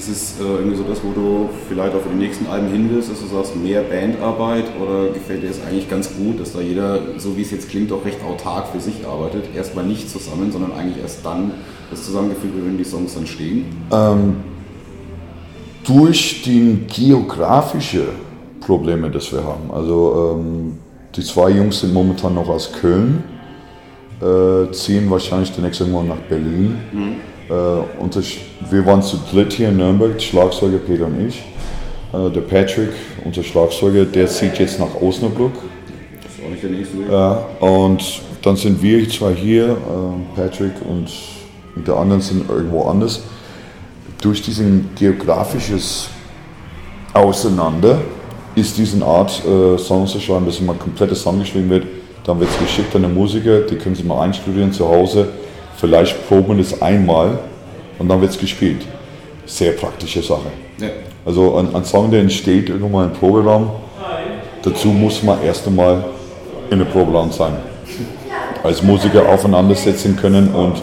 Ist 0.02 0.08
es 0.08 0.40
äh, 0.40 0.42
irgendwie 0.42 0.76
so 0.76 0.82
das, 0.82 0.98
wo 1.04 1.12
du 1.12 1.48
vielleicht 1.68 1.94
auch 1.94 2.00
für 2.00 2.08
die 2.08 2.16
nächsten 2.16 2.48
Alben 2.48 2.66
hin 2.66 2.90
willst, 2.90 3.08
dass 3.08 3.20
du 3.20 3.26
sagst, 3.28 3.54
mehr 3.54 3.82
Bandarbeit 3.82 4.64
oder 4.82 5.12
gefällt 5.12 5.44
dir 5.44 5.50
es 5.50 5.64
eigentlich 5.64 5.88
ganz 5.88 6.10
gut, 6.16 6.40
dass 6.40 6.54
da 6.54 6.60
jeder, 6.60 6.98
so 7.18 7.36
wie 7.36 7.42
es 7.42 7.52
jetzt 7.52 7.70
klingt, 7.70 7.92
auch 7.92 8.04
recht 8.04 8.18
autark 8.24 8.66
für 8.72 8.80
sich 8.80 9.06
arbeitet? 9.06 9.54
Erstmal 9.54 9.86
nicht 9.86 10.10
zusammen, 10.10 10.50
sondern 10.50 10.72
eigentlich 10.72 11.00
erst 11.00 11.24
dann 11.24 11.52
das 11.88 12.04
zusammengefügt 12.04 12.52
wird, 12.52 12.66
wenn 12.66 12.78
die 12.78 12.84
Songs 12.84 13.14
dann 13.14 13.28
stehen? 13.28 13.66
Ähm, 13.92 14.38
durch 15.84 16.42
die 16.42 16.78
geografischen 16.88 18.08
Probleme, 18.58 19.08
das 19.08 19.32
wir 19.32 19.44
haben. 19.44 19.70
Also 19.72 20.36
ähm, 20.36 20.78
die 21.14 21.22
zwei 21.22 21.50
Jungs 21.50 21.78
sind 21.78 21.94
momentan 21.94 22.34
noch 22.34 22.48
aus 22.48 22.72
Köln, 22.72 23.22
äh, 24.20 24.68
ziehen 24.72 25.08
wahrscheinlich 25.08 25.52
den 25.52 25.62
nächsten 25.62 25.92
Mal 25.92 26.02
nach 26.02 26.18
Berlin. 26.28 26.76
Äh, 27.52 28.02
unser, 28.02 28.22
wir 28.70 28.86
waren 28.86 29.02
zu 29.02 29.18
dritt 29.30 29.52
hier 29.52 29.68
in 29.68 29.76
Nürnberg, 29.76 30.20
Schlagzeuger 30.22 30.78
Peter 30.78 31.04
und 31.04 31.28
ich. 31.28 31.42
Äh, 32.14 32.30
der 32.30 32.40
Patrick, 32.40 32.90
unser 33.26 33.42
Schlagzeuger, 33.42 34.06
der 34.06 34.26
zieht 34.26 34.58
jetzt 34.58 34.80
nach 34.80 34.94
Osnabrück. 34.98 35.52
Das 36.22 36.32
ist 36.32 36.44
auch 36.44 36.50
nicht 36.50 36.62
der 36.62 36.70
nächste 36.70 36.98
Weg. 36.98 37.10
Äh, 37.10 37.64
und 37.64 38.22
dann 38.40 38.56
sind 38.56 38.82
wir 38.82 39.06
zwei 39.10 39.34
hier, 39.34 39.68
äh, 39.68 40.34
Patrick 40.34 40.72
und 40.88 41.10
die 41.76 41.90
anderen 41.90 42.22
sind 42.22 42.48
irgendwo 42.48 42.84
anders. 42.84 43.20
Durch 44.22 44.40
diesen 44.40 44.88
geografisches 44.94 46.08
Auseinander 47.12 48.00
ist 48.54 48.78
diese 48.78 49.04
Art, 49.04 49.42
äh, 49.44 49.76
Songs 49.76 50.12
zu 50.12 50.20
schreiben, 50.20 50.46
dass 50.46 50.58
immer 50.58 50.72
ein 50.72 50.78
kompletter 50.78 51.14
Song 51.14 51.38
geschrieben 51.40 51.68
wird. 51.68 51.86
Dann 52.24 52.40
wird 52.40 52.48
es 52.48 52.58
geschickt 52.58 52.96
an 52.96 53.02
den 53.02 53.12
Musiker, 53.12 53.60
die 53.60 53.76
können 53.76 53.94
sie 53.94 54.04
mal 54.04 54.22
einstudieren 54.22 54.72
zu 54.72 54.88
Hause. 54.88 55.28
Vielleicht 55.76 56.28
proben 56.28 56.58
es 56.58 56.80
einmal 56.80 57.38
und 57.98 58.08
dann 58.08 58.20
wird 58.20 58.32
es 58.32 58.38
gespielt. 58.38 58.86
Sehr 59.46 59.72
praktische 59.72 60.22
Sache. 60.22 60.50
Ja. 60.78 60.88
Also 61.24 61.56
ein, 61.56 61.74
ein 61.74 61.84
Song, 61.84 62.10
der 62.10 62.20
entsteht 62.20 62.68
irgendwann 62.68 62.92
mal 62.92 63.04
im 63.06 63.12
Proberaum, 63.12 63.70
dazu 64.62 64.88
muss 64.88 65.22
man 65.22 65.42
erst 65.42 65.66
einmal 65.66 66.04
in 66.70 66.78
der 66.78 66.86
Proberaum 66.86 67.30
sein. 67.30 67.52
Als 68.62 68.82
Musiker 68.82 69.28
aufeinandersetzen 69.28 70.16
können 70.16 70.48
und, 70.48 70.82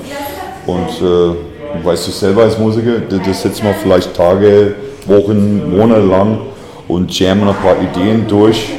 und 0.66 0.90
äh, 1.02 1.86
weißt 1.86 2.08
du 2.08 2.12
selber 2.12 2.44
als 2.44 2.58
Musiker, 2.58 3.00
da, 3.00 3.18
da 3.18 3.34
sitzt 3.34 3.64
man 3.64 3.74
vielleicht 3.82 4.14
Tage, 4.14 4.76
Wochen, 5.06 5.76
Monate 5.76 6.02
lang 6.02 6.40
und 6.88 7.18
jammen 7.18 7.48
ein 7.48 7.56
paar 7.56 7.76
Ideen 7.82 8.28
durch, 8.28 8.70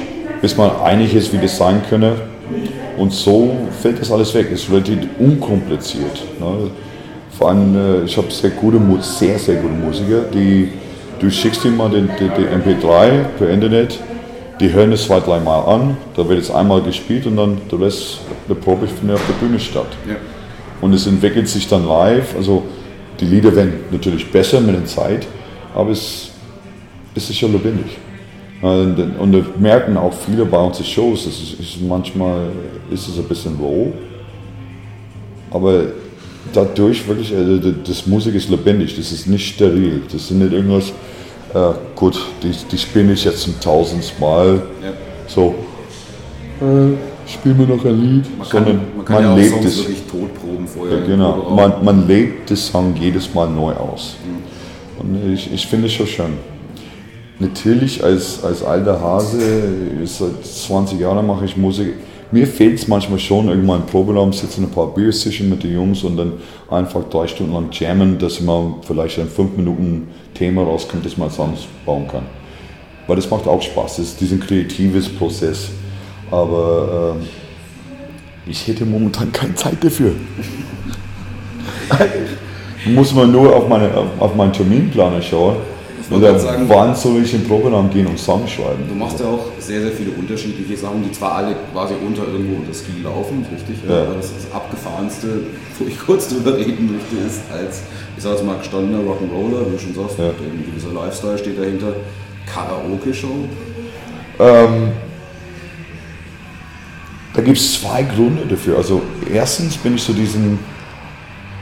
bis 0.41 0.57
man 0.57 0.71
einig 0.83 1.15
ist, 1.15 1.33
wie 1.33 1.39
das 1.39 1.57
sein 1.57 1.83
könne. 1.89 2.17
Und 3.01 3.15
so 3.15 3.57
fällt 3.81 3.99
das 3.99 4.13
alles 4.13 4.35
weg. 4.35 4.49
Es 4.53 4.65
ist 4.65 4.71
relativ 4.71 4.99
unkompliziert. 5.19 6.23
Ne? 6.39 6.71
Vor 7.39 7.49
allem, 7.49 7.75
äh, 7.75 8.05
ich 8.05 8.15
habe 8.19 8.31
sehr 8.31 8.51
gute, 8.51 8.79
sehr, 9.01 9.39
sehr 9.39 9.55
gute 9.55 9.73
Musiker, 9.73 10.21
die 10.35 10.69
du 11.19 11.31
schickst 11.31 11.65
ihnen 11.65 11.79
mal 11.79 11.89
den, 11.89 12.11
den, 12.19 12.31
den 12.35 12.63
MP3 12.63 13.25
per 13.39 13.49
Internet, 13.49 13.99
die 14.61 14.71
hören 14.71 14.93
es 14.93 15.05
zwei, 15.05 15.19
dreimal 15.19 15.65
an, 15.75 15.97
da 16.15 16.29
wird 16.29 16.41
es 16.41 16.51
einmal 16.51 16.83
gespielt 16.83 17.25
und 17.25 17.39
dann 17.39 17.57
der 17.73 17.81
Rest 17.81 18.19
der 18.47 18.55
Probe 18.55 18.87
findet 18.87 19.17
auf 19.17 19.27
der 19.27 19.47
Bühne 19.47 19.59
statt. 19.59 19.89
Ja. 20.07 20.17
Und 20.83 20.93
es 20.93 21.07
entwickelt 21.07 21.49
sich 21.49 21.67
dann 21.67 21.89
live. 21.89 22.37
Also 22.37 22.65
die 23.19 23.25
Lieder 23.25 23.57
werden 23.57 23.73
natürlich 23.91 24.31
besser 24.31 24.61
mit 24.61 24.77
der 24.77 24.85
Zeit, 24.85 25.27
aber 25.75 25.93
es, 25.93 26.33
es 27.15 27.31
ist 27.31 27.39
schon 27.39 27.53
lebendig. 27.53 27.97
Und, 28.63 28.99
und 29.19 29.33
wir 29.33 29.45
merken 29.59 29.97
auch 29.97 30.13
viele 30.13 30.45
bei 30.45 30.59
unseren 30.59 30.85
Shows, 30.85 31.27
es 31.27 31.41
ist, 31.43 31.61
ist 31.61 31.81
manchmal 31.81 32.49
ist 32.91 33.09
es 33.09 33.17
ein 33.19 33.25
bisschen 33.25 33.57
roh, 33.57 33.93
aber 35.51 35.85
dadurch 36.53 37.07
wirklich, 37.09 37.35
also 37.35 37.73
das 37.73 38.07
Musik 38.07 38.35
ist 38.35 38.51
lebendig, 38.51 38.95
das 38.97 39.13
ist 39.13 39.27
nicht 39.27 39.55
steril, 39.55 40.03
das 40.13 40.29
sind 40.29 40.41
nicht 40.41 40.53
irgendwas, 40.53 40.93
äh, 41.55 41.73
gut, 41.95 42.19
die, 42.43 42.51
die 42.71 42.77
spielen 42.79 43.11
ich 43.13 43.25
jetzt 43.25 43.41
zum 43.43 43.59
tausendsten 43.61 44.21
Mal, 44.21 44.63
Ja. 44.85 44.93
so, 45.27 45.55
äh, 46.61 46.97
spielen 47.31 47.59
wir 47.61 47.67
noch 47.75 47.83
ein 47.85 47.99
Lied, 47.99 48.39
Man 48.39 48.47
kann, 48.49 48.65
sondern 48.65 48.81
man 48.97 49.05
kann 49.07 49.23
ja 49.23 49.33
auch 49.33 49.37
lebt 49.39 49.51
Songs 49.53 49.65
es. 49.67 49.79
wirklich 49.79 50.03
totproben 50.03 50.67
vorher. 50.67 50.99
Ja, 50.99 51.07
genau, 51.07 51.51
man, 51.57 51.83
man 51.83 52.07
legt 52.07 52.51
den 52.51 52.57
Song 52.59 52.95
jedes 53.01 53.33
Mal 53.33 53.49
neu 53.49 53.73
aus. 53.73 54.17
Und 54.99 55.33
ich, 55.33 55.51
ich 55.51 55.67
finde 55.67 55.87
es 55.87 55.95
schon 55.95 56.07
schön. 56.07 56.33
Natürlich 57.41 58.05
als, 58.05 58.45
als 58.45 58.63
alter 58.63 59.01
Hase, 59.01 59.39
seit 60.05 60.45
20 60.45 61.01
Jahren 61.01 61.27
mache 61.27 61.47
ich 61.47 61.57
Musik. 61.57 61.95
Mir 62.33 62.47
fehlt 62.47 62.79
es 62.79 62.87
manchmal 62.87 63.19
schon, 63.19 63.49
irgendwann 63.49 63.81
im 63.81 63.87
Proberaum 63.87 64.33
sitzen, 64.35 64.65
ein 64.65 64.71
paar 64.71 64.95
Bier 64.95 65.11
sichern 65.11 65.49
mit 65.49 65.65
den 65.65 65.73
Jungs 65.73 66.05
und 66.05 66.19
dann 66.19 66.35
einfach 66.71 67.03
drei 67.09 67.27
Stunden 67.27 67.55
lang 67.55 67.69
jammen, 67.73 68.19
dass 68.19 68.43
man 68.43 68.75
vielleicht 68.83 69.19
ein 69.19 69.27
5 69.27 69.57
Minuten 69.57 70.09
Thema 70.35 70.63
rauskommt, 70.63 71.05
das 71.05 71.17
man 71.17 71.31
Songs 71.31 71.61
bauen 71.87 72.07
kann. 72.07 72.27
Weil 73.07 73.17
das 73.17 73.29
macht 73.31 73.49
auch 73.49 73.63
Spaß, 73.63 73.97
das 73.97 74.07
ist 74.07 74.21
diesen 74.21 74.39
kreatives 74.39 75.09
Prozess. 75.09 75.71
Aber 76.31 77.17
ähm, 77.17 77.27
ich 78.47 78.69
hätte 78.69 78.85
momentan 78.85 79.33
keine 79.33 79.55
Zeit 79.55 79.83
dafür. 79.83 80.13
Muss 82.85 83.15
man 83.15 83.33
nur 83.33 83.57
auf, 83.57 83.67
meine, 83.67 83.93
auf, 83.95 84.07
auf 84.19 84.35
meinen 84.35 84.53
Terminplaner 84.53 85.23
schauen. 85.23 85.57
Oder 86.11 86.39
sagen- 86.39 86.65
wann 86.69 86.95
soll 86.95 87.23
ich 87.23 87.33
im 87.35 87.45
Programm 87.45 87.89
gehen 87.91 88.07
und 88.07 88.19
Song 88.19 88.43
Du 88.89 88.95
machst 88.95 89.21
ja 89.21 89.27
auch 89.27 89.47
sehr, 89.59 89.81
sehr 89.83 89.93
viele 89.93 90.11
unterschiedliche 90.11 90.77
Sachen, 90.77 91.03
die 91.05 91.13
zwar 91.13 91.37
alle 91.37 91.55
quasi 91.73 91.95
unter 92.05 92.23
irgendwo 92.27 92.57
unter 92.57 92.75
Ski 92.75 93.03
laufen, 93.05 93.47
richtig? 93.53 93.77
Ja. 93.89 94.03
Aber 94.03 94.15
das, 94.17 94.33
das 94.35 94.53
abgefahrenste, 94.53 95.29
wo 95.79 95.87
ich 95.87 95.99
kurz 95.99 96.29
drüber 96.29 96.57
reden 96.57 96.93
möchte, 96.93 97.17
ist 97.27 97.43
als, 97.53 97.83
ich 98.17 98.23
sag 98.23 98.33
jetzt 98.33 98.45
mal, 98.45 98.57
gestandener 98.59 98.99
Rock'n'Roller, 98.99 99.67
wie 99.69 99.73
du 99.73 99.79
schon 99.79 99.95
sagst, 99.95 100.19
Ja. 100.19 100.27
ein 100.31 100.65
gewisser 100.67 100.93
Lifestyle 100.93 101.39
steht 101.39 101.59
dahinter. 101.59 101.93
Karaoke-Show. 102.53 103.29
Ähm, 104.41 104.89
da 107.35 107.43
gibt 107.43 107.59
es 107.59 107.81
zwei 107.81 108.03
Gründe 108.03 108.47
dafür. 108.49 108.77
Also 108.79 109.03
erstens 109.33 109.77
bin 109.77 109.95
ich 109.95 110.03
so 110.03 110.13
diesen 110.13 110.59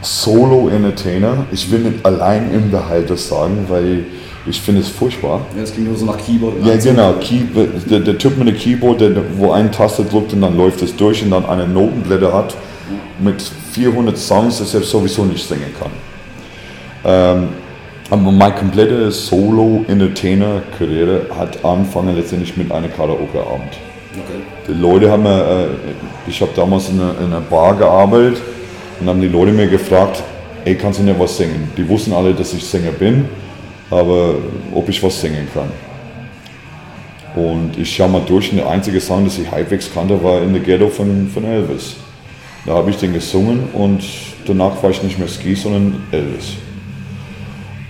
Solo-Entertainer. 0.01 1.45
Ich 1.53 1.71
will 1.71 1.81
nicht 1.81 2.07
allein 2.07 2.53
im 2.55 2.71
Behalt 2.71 3.11
das 3.11 3.29
sagen, 3.29 3.67
weil 3.69 4.05
ich 4.47 4.61
finde 4.61 4.81
es 4.81 4.89
furchtbar. 4.89 5.47
Ja, 5.55 5.63
das 5.63 5.73
klingt 5.73 5.89
nur 5.89 5.97
so 5.97 6.07
nach 6.07 6.19
Keyboard. 6.19 6.55
Ja, 6.65 6.77
genau. 6.77 7.15
Key, 7.21 7.41
der, 7.91 8.01
der 8.01 8.19
Typ 8.19 8.39
mit 8.39 8.49
dem 8.49 8.57
Keyboard, 8.57 9.01
der, 9.01 9.13
wo 9.37 9.53
eine 9.53 9.71
Taste 9.71 10.05
drückt 10.05 10.33
und 10.33 10.41
dann 10.41 10.57
läuft 10.57 10.83
es 10.83 10.97
durch 10.97 11.23
und 11.23 11.31
dann 11.31 11.47
eine 11.47 11.67
Notenblätter 11.67 12.33
hat 12.33 12.55
mit 13.19 13.43
400 13.73 14.17
Songs, 14.17 14.59
das 14.59 14.73
er 14.75 14.83
sowieso 14.83 15.25
nicht 15.25 15.47
singen 15.47 15.75
kann. 15.79 15.91
Ähm, 17.05 17.49
aber 18.11 18.33
meine 18.33 18.55
komplette 18.55 19.11
Solo-Entertainer-Karriere 19.11 21.27
hat 21.37 21.63
angefangen 21.65 22.17
letztendlich 22.17 22.57
mit 22.57 22.73
einem 22.73 22.91
Karaoke-Abend. 22.93 23.77
Okay. 24.13 24.41
Die 24.67 24.73
Leute 24.73 25.11
haben 25.11 25.25
mir, 25.25 25.39
äh, 25.39 25.67
ich 26.27 26.41
habe 26.41 26.53
damals 26.57 26.89
in 26.89 26.99
einer, 27.01 27.15
in 27.21 27.27
einer 27.27 27.41
Bar 27.41 27.77
gearbeitet 27.77 28.41
und 29.01 29.09
haben 29.09 29.21
die 29.21 29.29
Leute 29.29 29.53
mir 29.53 29.69
gefragt, 29.69 30.23
ey, 30.65 30.75
kannst 30.75 31.01
du 31.01 31.03
nicht 31.03 31.21
was 31.21 31.37
singen? 31.37 31.71
Die 31.77 31.87
wussten 31.89 32.15
alle, 32.15 32.33
dass 32.33 32.55
ich 32.55 32.65
Sänger 32.65 32.93
bin, 32.93 33.27
aber 33.91 34.35
ob 34.75 34.89
ich 34.89 35.03
was 35.03 35.21
singen 35.21 35.49
kann. 35.53 35.71
Und 37.35 37.79
ich 37.79 37.95
schaue 37.95 38.09
mal 38.09 38.23
durch 38.27 38.51
und 38.51 38.59
der 38.59 38.69
einzige 38.69 39.01
Song, 39.01 39.25
das 39.25 39.39
ich 39.39 39.51
halbwegs 39.51 39.93
kannte, 39.93 40.23
war 40.23 40.43
in 40.43 40.55
the 40.55 40.61
Ghetto 40.61 40.89
von, 40.89 41.29
von 41.33 41.45
Elvis. 41.45 41.97
Da 42.67 42.75
habe 42.75 42.91
ich 42.91 42.97
den 42.97 43.13
gesungen 43.13 43.69
und 43.73 44.03
danach 44.47 44.83
war 44.83 44.91
ich 44.91 45.03
nicht 45.03 45.19
mehr 45.19 45.29
Ski, 45.29 45.55
sondern 45.55 46.03
Elvis. 46.11 46.55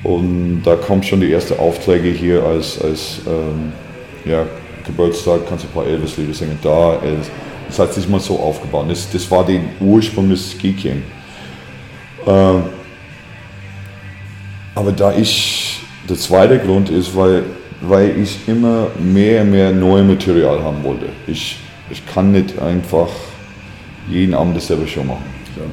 Und 0.02 0.62
da 0.64 0.76
kommen 0.76 1.02
schon 1.02 1.21
die 1.21 1.33
ersten 1.33 1.59
Aufträge 1.59 2.11
hier 2.11 2.45
als, 2.45 2.81
als 2.81 3.21
ähm, 3.26 3.73
ja, 4.25 4.47
Geburtstag, 4.87 5.49
kannst 5.49 5.64
du 5.64 5.69
ein 5.69 5.73
paar 5.73 5.87
Elvis-Lieder 5.87 6.35
singen, 6.35 6.59
da, 6.62 6.99
Elvis. 7.02 7.31
Das 7.67 7.78
hat 7.78 7.93
sich 7.93 8.09
mal 8.09 8.21
so 8.21 8.38
aufgebaut. 8.38 8.87
Das, 8.88 9.11
das 9.11 9.31
war 9.31 9.45
der 9.45 9.61
Ursprung 9.81 10.31
des 10.31 10.52
Ski 10.52 10.73
King. 10.73 11.02
Ähm, 12.26 12.62
aber 14.75 14.93
da 14.93 15.12
ich, 15.12 15.68
der 16.09 16.17
zweite 16.17 16.59
Grund 16.59 16.91
ist, 16.91 17.15
weil, 17.15 17.45
weil 17.81 18.19
ich 18.21 18.49
immer 18.49 18.88
mehr 18.99 19.43
und 19.43 19.50
mehr 19.50 19.73
neue 19.73 20.03
Material 20.03 20.62
haben 20.62 20.83
wollte. 20.83 21.07
Ich, 21.27 21.59
ich 21.91 22.07
kann 22.07 22.33
nicht 22.33 22.59
einfach 22.59 23.09
jeden 24.09 24.35
Abend 24.35 24.57
dasselbe 24.57 24.87
Show 24.87 25.05
machen. 25.05 25.25
Klar. 25.55 25.69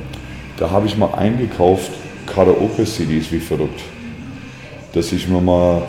Da 0.58 0.72
habe 0.72 0.88
ich 0.88 0.98
mal 0.98 1.14
eingekauft 1.14 1.92
Karaoke-CDs 2.26 3.32
wie 3.32 3.40
verrückt. 3.40 3.82
Dass 4.94 5.12
ich 5.12 5.28
mir 5.28 5.42
mal 5.42 5.84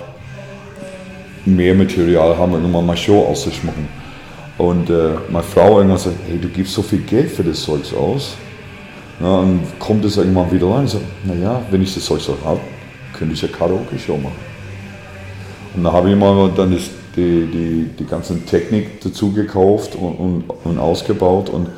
mehr 1.45 1.75
Material 1.75 2.37
habe, 2.37 2.57
um 2.57 2.71
mal 2.71 2.83
meine 2.83 2.97
Show 2.97 3.25
auszuschmücken. 3.25 3.89
Und 4.59 4.91
äh, 4.91 5.11
meine 5.31 5.45
Frau 5.45 5.79
irgendwann 5.79 5.99
sagt, 5.99 6.17
hey, 6.29 6.39
du 6.39 6.49
gibst 6.49 6.73
so 6.75 6.83
viel 6.83 7.01
Geld 7.01 7.31
für 7.31 7.45
das 7.45 7.63
Zeugs 7.63 7.93
aus. 7.93 8.37
Ja, 9.21 9.39
und 9.39 9.61
kommt 9.79 10.05
es 10.05 10.17
irgendwann 10.17 10.51
wieder 10.51 10.69
rein. 10.69 10.85
Ich 10.85 10.93
sage, 10.93 11.05
naja, 11.25 11.63
wenn 11.71 11.83
ich 11.83 11.95
das 11.95 12.05
Zeug 12.05 12.21
so 12.21 12.37
habe, 12.45 12.61
könnte 13.17 13.35
ich 13.35 13.43
ja 13.43 13.49
Karaoke-Show 13.49 14.17
machen. 14.17 14.37
Und 15.75 15.85
da 15.85 15.93
habe 15.93 16.11
ich 16.11 16.17
mal 16.17 16.51
dann 16.57 16.73
das, 16.73 16.91
die, 17.17 17.47
die, 17.47 17.91
die 17.99 18.07
ganze 18.07 18.45
Technik 18.45 19.01
dazu 19.01 19.33
gekauft 19.33 19.95
und, 19.95 20.15
und, 20.15 20.45
und 20.65 20.79
ausgebaut. 20.79 21.51
Und 21.51 21.69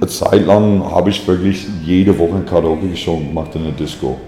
eine 0.00 0.08
Zeit 0.08 0.46
lang 0.46 0.82
habe 0.90 1.10
ich 1.10 1.26
wirklich 1.26 1.66
jede 1.84 2.18
Woche 2.18 2.34
eine 2.34 2.44
Karaoke-Show 2.44 3.18
gemacht 3.18 3.54
in 3.54 3.64
der 3.64 3.72
Disco. 3.72 4.18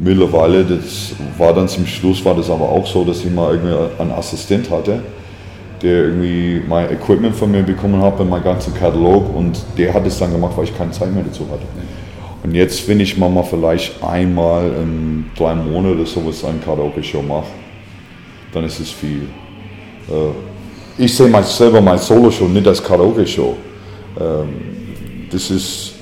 Mittlerweile, 0.00 0.64
das 0.64 1.12
war 1.36 1.52
dann 1.52 1.68
zum 1.68 1.84
Schluss, 1.84 2.24
war 2.24 2.34
das 2.34 2.48
aber 2.48 2.68
auch 2.68 2.86
so, 2.86 3.04
dass 3.04 3.24
ich 3.24 3.30
mal 3.30 3.54
irgendwie 3.54 4.00
einen 4.00 4.12
Assistent 4.12 4.70
hatte, 4.70 5.02
der 5.82 6.04
irgendwie 6.04 6.62
mein 6.68 6.90
Equipment 6.90 7.34
von 7.34 7.50
mir 7.50 7.62
bekommen 7.62 8.00
hat, 8.00 8.24
mein 8.24 8.42
ganzen 8.42 8.72
Katalog 8.74 9.34
und 9.34 9.60
der 9.76 9.92
hat 9.92 10.06
es 10.06 10.18
dann 10.18 10.30
gemacht, 10.30 10.52
weil 10.56 10.64
ich 10.64 10.78
keine 10.78 10.92
Zeit 10.92 11.12
mehr 11.12 11.24
dazu 11.24 11.44
hatte. 11.50 11.64
Und 12.42 12.54
jetzt, 12.54 12.86
wenn 12.88 13.00
ich 13.00 13.16
mal 13.16 13.42
vielleicht 13.42 14.02
einmal 14.02 14.68
in 14.68 15.26
drei 15.36 15.54
Monaten 15.54 15.96
oder 15.96 16.06
sowas 16.06 16.44
eine 16.44 16.58
Karaoke-Show 16.58 17.22
mache, 17.22 17.46
dann 18.52 18.64
ist 18.64 18.78
es 18.80 18.90
viel. 18.90 19.22
Äh, 20.08 21.02
Ich 21.02 21.14
sehe 21.16 21.30
selber 21.44 21.80
meine 21.80 21.98
Solo-Show 21.98 22.46
nicht 22.48 22.66
als 22.66 22.82
Karaoke-Show. 22.82 23.56
Ähm, 24.20 24.48
Das 25.30 25.50
ist 25.50 25.94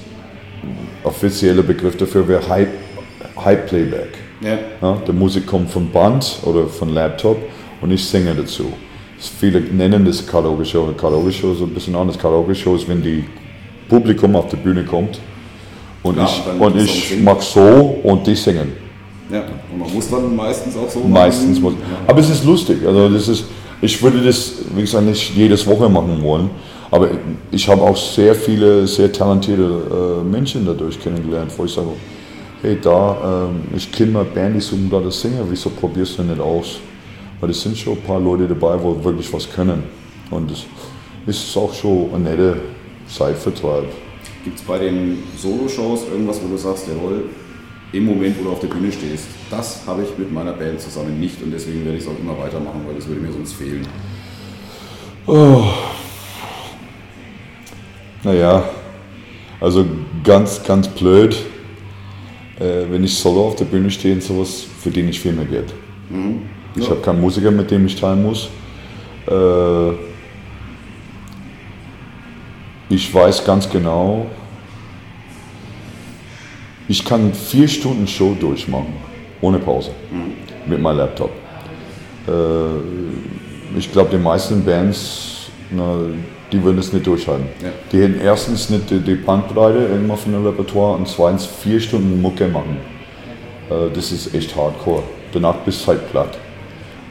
offizielle 1.03 1.63
Begriff 1.63 1.97
dafür 1.97 2.27
wäre 2.29 2.49
High, 2.49 2.69
High 3.45 3.67
Playback. 3.67 4.11
Ja. 4.41 4.59
Ja, 4.83 4.99
die 5.07 5.13
Musik 5.13 5.47
kommt 5.47 5.71
vom 5.71 5.91
Band 5.91 6.39
oder 6.45 6.67
von 6.67 6.91
Laptop 6.91 7.39
und 7.81 7.91
ich 7.91 8.05
singe 8.05 8.35
dazu. 8.35 8.73
Viele 9.19 9.61
nennen 9.61 10.05
das 10.05 10.25
Karaoke-Show. 10.27 10.93
Karaoke-Show 10.97 11.53
ist 11.53 11.63
ein 11.63 11.71
bisschen 11.71 11.97
anders. 11.97 12.19
Karaoke-Show 12.19 12.77
ist, 12.77 12.87
wenn 12.89 13.03
die 13.03 13.25
Publikum 13.89 14.37
auf 14.37 14.49
die 14.49 14.57
Bühne 14.57 14.85
kommt 14.85 15.19
und 16.07 16.17
Ja, 16.17 16.25
ich, 16.25 16.61
und 16.61 16.77
ich 16.77 17.17
mach 17.23 17.41
so 17.41 17.99
und 18.03 18.27
die 18.27 18.35
singen. 18.35 18.73
ja. 19.31 19.43
Und 19.73 19.79
man 19.81 19.93
muss 19.93 20.09
dann 20.11 20.35
meistens 20.35 20.77
auch 20.77 20.89
so 20.89 21.01
Meistens 21.01 21.61
muss. 21.61 21.75
Aber 22.07 22.21
es 22.21 22.31
ist 22.31 22.45
lustig. 22.45 22.79
Also 22.87 23.09
das 23.09 23.29
ist, 23.29 23.45
ich 23.83 24.03
würde 24.03 24.23
das, 24.23 24.53
wie 24.75 24.81
gesagt, 24.83 25.05
nicht 25.05 25.35
jedes 25.37 25.67
Woche 25.67 25.89
machen 25.89 26.23
wollen. 26.23 26.51
Aber 26.91 27.09
ich 27.51 27.69
habe 27.69 27.83
auch 27.83 27.97
sehr 27.97 28.35
viele, 28.35 28.87
sehr 28.87 29.13
talentierte 29.13 29.63
äh, 29.63 30.25
Menschen 30.25 30.65
dadurch 30.65 30.99
kennengelernt, 31.01 31.51
wo 31.57 31.65
ich 31.65 31.73
sage, 31.73 31.89
hey, 32.63 32.79
da, 32.81 33.49
ähm, 33.51 33.63
ich 33.77 33.91
kenne 33.91 34.13
mal 34.13 34.25
Band, 34.25 34.57
die 34.57 34.61
suchen 34.61 34.89
gerade 34.89 35.11
Sänger, 35.11 35.45
wieso 35.51 35.71
probierst 35.71 36.19
du 36.19 36.23
nicht 36.23 36.41
aus? 36.41 36.79
Weil 37.41 37.51
es 37.51 37.61
sind 37.61 37.77
schon 37.77 37.95
ein 37.95 38.03
paar 38.03 38.21
Leute 38.21 38.47
dabei, 38.47 38.83
wo 38.83 39.03
wirklich 39.05 39.31
was 39.33 39.51
können. 39.51 39.83
Und 40.31 40.51
es 40.53 40.65
ist 41.27 41.57
auch 41.57 41.75
schon 41.75 42.09
ein 42.15 42.23
netter 42.23 42.57
Zeitvertreib. 43.09 43.85
Gibt 44.47 44.61
es 44.61 44.65
bei 44.65 44.79
den 44.79 45.19
Solo-Shows 45.37 46.05
irgendwas, 46.09 46.41
wo 46.41 46.47
du 46.47 46.57
sagst, 46.57 46.87
jawohl, 46.87 47.25
im 47.93 48.05
Moment, 48.05 48.39
wo 48.39 48.45
du 48.45 48.51
auf 48.53 48.61
der 48.61 48.69
Bühne 48.69 48.93
stehst, 48.93 49.25
das 49.51 49.83
habe 49.89 50.05
ich 50.05 50.17
mit 50.17 50.33
meiner 50.33 50.53
Band 50.53 50.81
zusammen 50.81 51.19
nicht 51.19 51.43
und 51.43 51.51
deswegen 51.51 51.85
werde 51.85 51.99
ich 51.99 52.05
es 52.05 52.09
auch 52.09 52.17
immer 52.17 52.39
weitermachen, 52.39 52.83
weil 52.87 52.95
das 52.95 53.09
würde 53.09 53.23
mir 53.23 53.33
sonst 53.33 53.55
fehlen. 53.55 53.85
Naja, 58.23 58.63
also 59.61 59.85
ganz, 60.23 60.63
ganz 60.63 60.87
blöd, 60.87 61.35
äh, 62.61 62.85
wenn 62.89 63.03
ich 63.03 63.17
solo 63.19 63.47
auf 63.49 63.57
der 63.57 63.65
Bühne 63.65 63.91
stehe 63.91 64.15
und 64.15 64.23
sowas, 64.23 64.65
verdiene 64.81 65.11
ich 65.11 65.19
viel 65.19 65.33
mehr 65.33 65.45
Geld. 65.47 65.75
Ich 66.77 66.85
Ja. 66.85 66.91
habe 66.91 67.01
keinen 67.01 67.21
Musiker, 67.21 67.51
mit 67.51 67.69
dem 67.73 67.85
ich 67.87 67.97
teilen 67.97 68.23
muss. 68.23 68.49
Äh, 69.27 69.91
ich 72.89 73.13
weiß 73.13 73.45
ganz 73.45 73.69
genau, 73.69 74.27
ich 76.89 77.05
kann 77.05 77.33
vier 77.35 77.67
Stunden 77.67 78.07
Show 78.07 78.37
durchmachen, 78.39 78.95
ohne 79.41 79.59
Pause, 79.59 79.91
mit 80.67 80.81
meinem 80.81 80.99
Laptop. 80.99 81.31
Äh, 82.29 83.79
ich 83.79 83.91
glaube, 83.91 84.11
die 84.11 84.23
meisten 84.23 84.65
Bands, 84.65 85.51
na, 85.71 85.97
die 86.53 86.63
würden 86.63 86.79
es 86.79 86.93
nicht 86.93 87.07
durchhalten. 87.07 87.47
Ja. 87.61 87.71
Die 87.91 88.03
hätten 88.03 88.21
erstens 88.21 88.71
nicht 88.71 88.89
die, 88.89 89.01
die 89.01 89.17
Bandbreite 89.17 89.79
irgendwann 89.79 90.17
von 90.17 90.33
dem 90.33 90.47
Repertoire 90.47 90.97
und 90.97 91.09
zweitens 91.09 91.45
vier 91.45 91.81
Stunden 91.81 92.23
Mucke 92.23 92.47
machen. 92.47 92.77
Äh, 93.69 93.93
das 93.93 94.13
ist 94.13 94.33
echt 94.35 94.57
hardcore. 94.57 95.03
Danach 95.33 95.57
bist 95.57 95.83
du 95.83 95.89
halt 95.89 96.11
platt. 96.11 96.39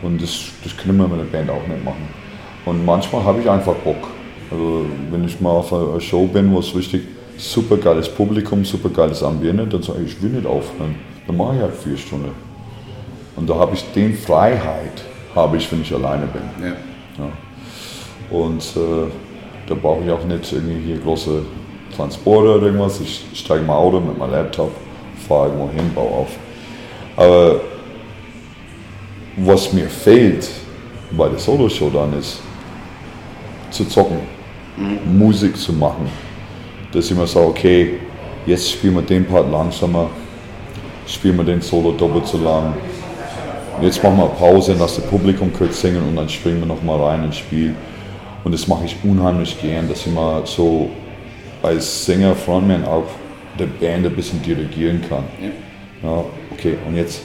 Und 0.02 0.22
das, 0.22 0.46
das 0.64 0.76
können 0.78 0.98
wir 0.98 1.08
mit 1.08 1.20
der 1.20 1.38
Band 1.38 1.50
auch 1.50 1.68
nicht 1.68 1.84
machen. 1.84 2.08
Und 2.66 2.86
manchmal 2.86 3.24
habe 3.24 3.42
ich 3.42 3.50
einfach 3.50 3.76
Bock. 3.76 4.15
Also 4.52 4.86
wenn 5.12 5.26
ich 5.26 5.40
mal 5.42 5.52
auf 5.52 5.74
einer 5.74 6.00
Show 6.00 6.28
bin, 6.28 6.52
wo 6.54 6.60
es 6.60 6.76
richtig 6.76 7.04
super 7.38 7.78
geiles 7.78 8.08
Publikum, 8.10 8.64
super 8.64 8.90
geiles 8.90 9.24
Ambiente, 9.24 9.66
dann 9.68 9.82
sage 9.82 10.04
ich, 10.06 10.14
ich 10.14 10.22
will 10.22 10.32
nicht 10.32 10.46
aufhören. 10.46 10.96
Dann 11.28 11.38
mache 11.38 11.56
ich 11.56 11.62
halt 11.62 11.76
vier 11.76 11.98
Stunden. 11.98 12.32
Und 13.36 13.50
da 13.50 13.56
habe 13.56 13.76
ich 13.76 13.84
den 13.94 14.16
Freiheit, 14.16 15.04
habe 15.34 15.58
ich, 15.58 15.70
wenn 15.72 15.82
ich 15.82 15.94
alleine 15.94 16.28
bin. 16.28 16.42
Ja. 16.62 16.76
Ja. 17.18 18.38
Und 18.38 18.62
äh, 18.76 19.10
da 19.68 19.76
brauche 19.76 20.04
ich 20.04 20.12
auch 20.12 20.24
nicht 20.24 20.52
irgendwie 20.52 20.86
hier 20.86 20.98
große 21.00 21.42
Transporte 21.96 22.56
oder 22.56 22.68
irgendwas. 22.68 23.00
Ich 23.02 23.26
steige 23.34 23.64
mal 23.64 23.76
Auto 23.76 24.00
mit 24.00 24.18
meinem 24.18 24.32
Laptop, 24.32 24.72
fahre 25.28 25.48
irgendwo 25.48 25.70
hin, 25.70 25.92
baue 25.94 26.12
auf. 26.12 26.30
Aber 27.18 27.62
was 29.38 29.74
mir 29.74 29.88
fehlt 29.90 30.50
bei 31.12 31.28
der 31.28 31.40
Solo-Show 31.40 31.90
dann 31.90 32.18
ist, 32.18 32.42
zu 33.72 33.86
zocken, 33.86 34.20
Musik 34.78 35.58
zu 35.58 35.74
machen. 35.74 36.10
Dass 36.92 37.10
ich 37.10 37.18
mir 37.18 37.28
sage, 37.28 37.48
okay, 37.48 38.00
jetzt 38.46 38.72
spielen 38.72 38.96
wir 38.96 39.02
den 39.02 39.26
Part 39.26 39.52
langsamer, 39.52 40.10
spielen 41.08 41.38
wir 41.38 41.44
den 41.44 41.62
Solo 41.62 41.92
doppelt 41.92 42.28
so 42.28 42.38
lang. 42.38 42.74
Jetzt 43.82 44.02
machen 44.02 44.18
wir 44.18 44.28
Pause, 44.28 44.76
lass 44.80 44.96
das 44.96 45.06
Publikum 45.06 45.52
kurz 45.52 45.82
singen 45.82 46.02
und 46.08 46.16
dann 46.16 46.30
springen 46.30 46.60
wir 46.60 46.68
nochmal 46.68 47.02
rein 47.02 47.26
ins 47.26 47.38
Spiel. 47.38 47.76
Und 48.44 48.54
das 48.54 48.68
mache 48.68 48.86
ich 48.86 48.96
unheimlich 49.04 49.60
gern, 49.60 49.90
dass 49.90 50.06
ich 50.06 50.14
mal 50.14 50.46
so 50.46 50.90
als 51.62 52.06
Sänger, 52.06 52.36
Frontman 52.36 52.86
auch 52.86 53.06
der 53.60 53.66
Band 53.66 54.06
ein 54.06 54.16
bisschen 54.16 54.42
dirigieren 54.42 55.02
kann. 55.10 55.24
Ja. 55.42 55.50
Ja, 56.04 56.24
okay, 56.52 56.78
und 56.88 56.96
jetzt, 56.96 57.22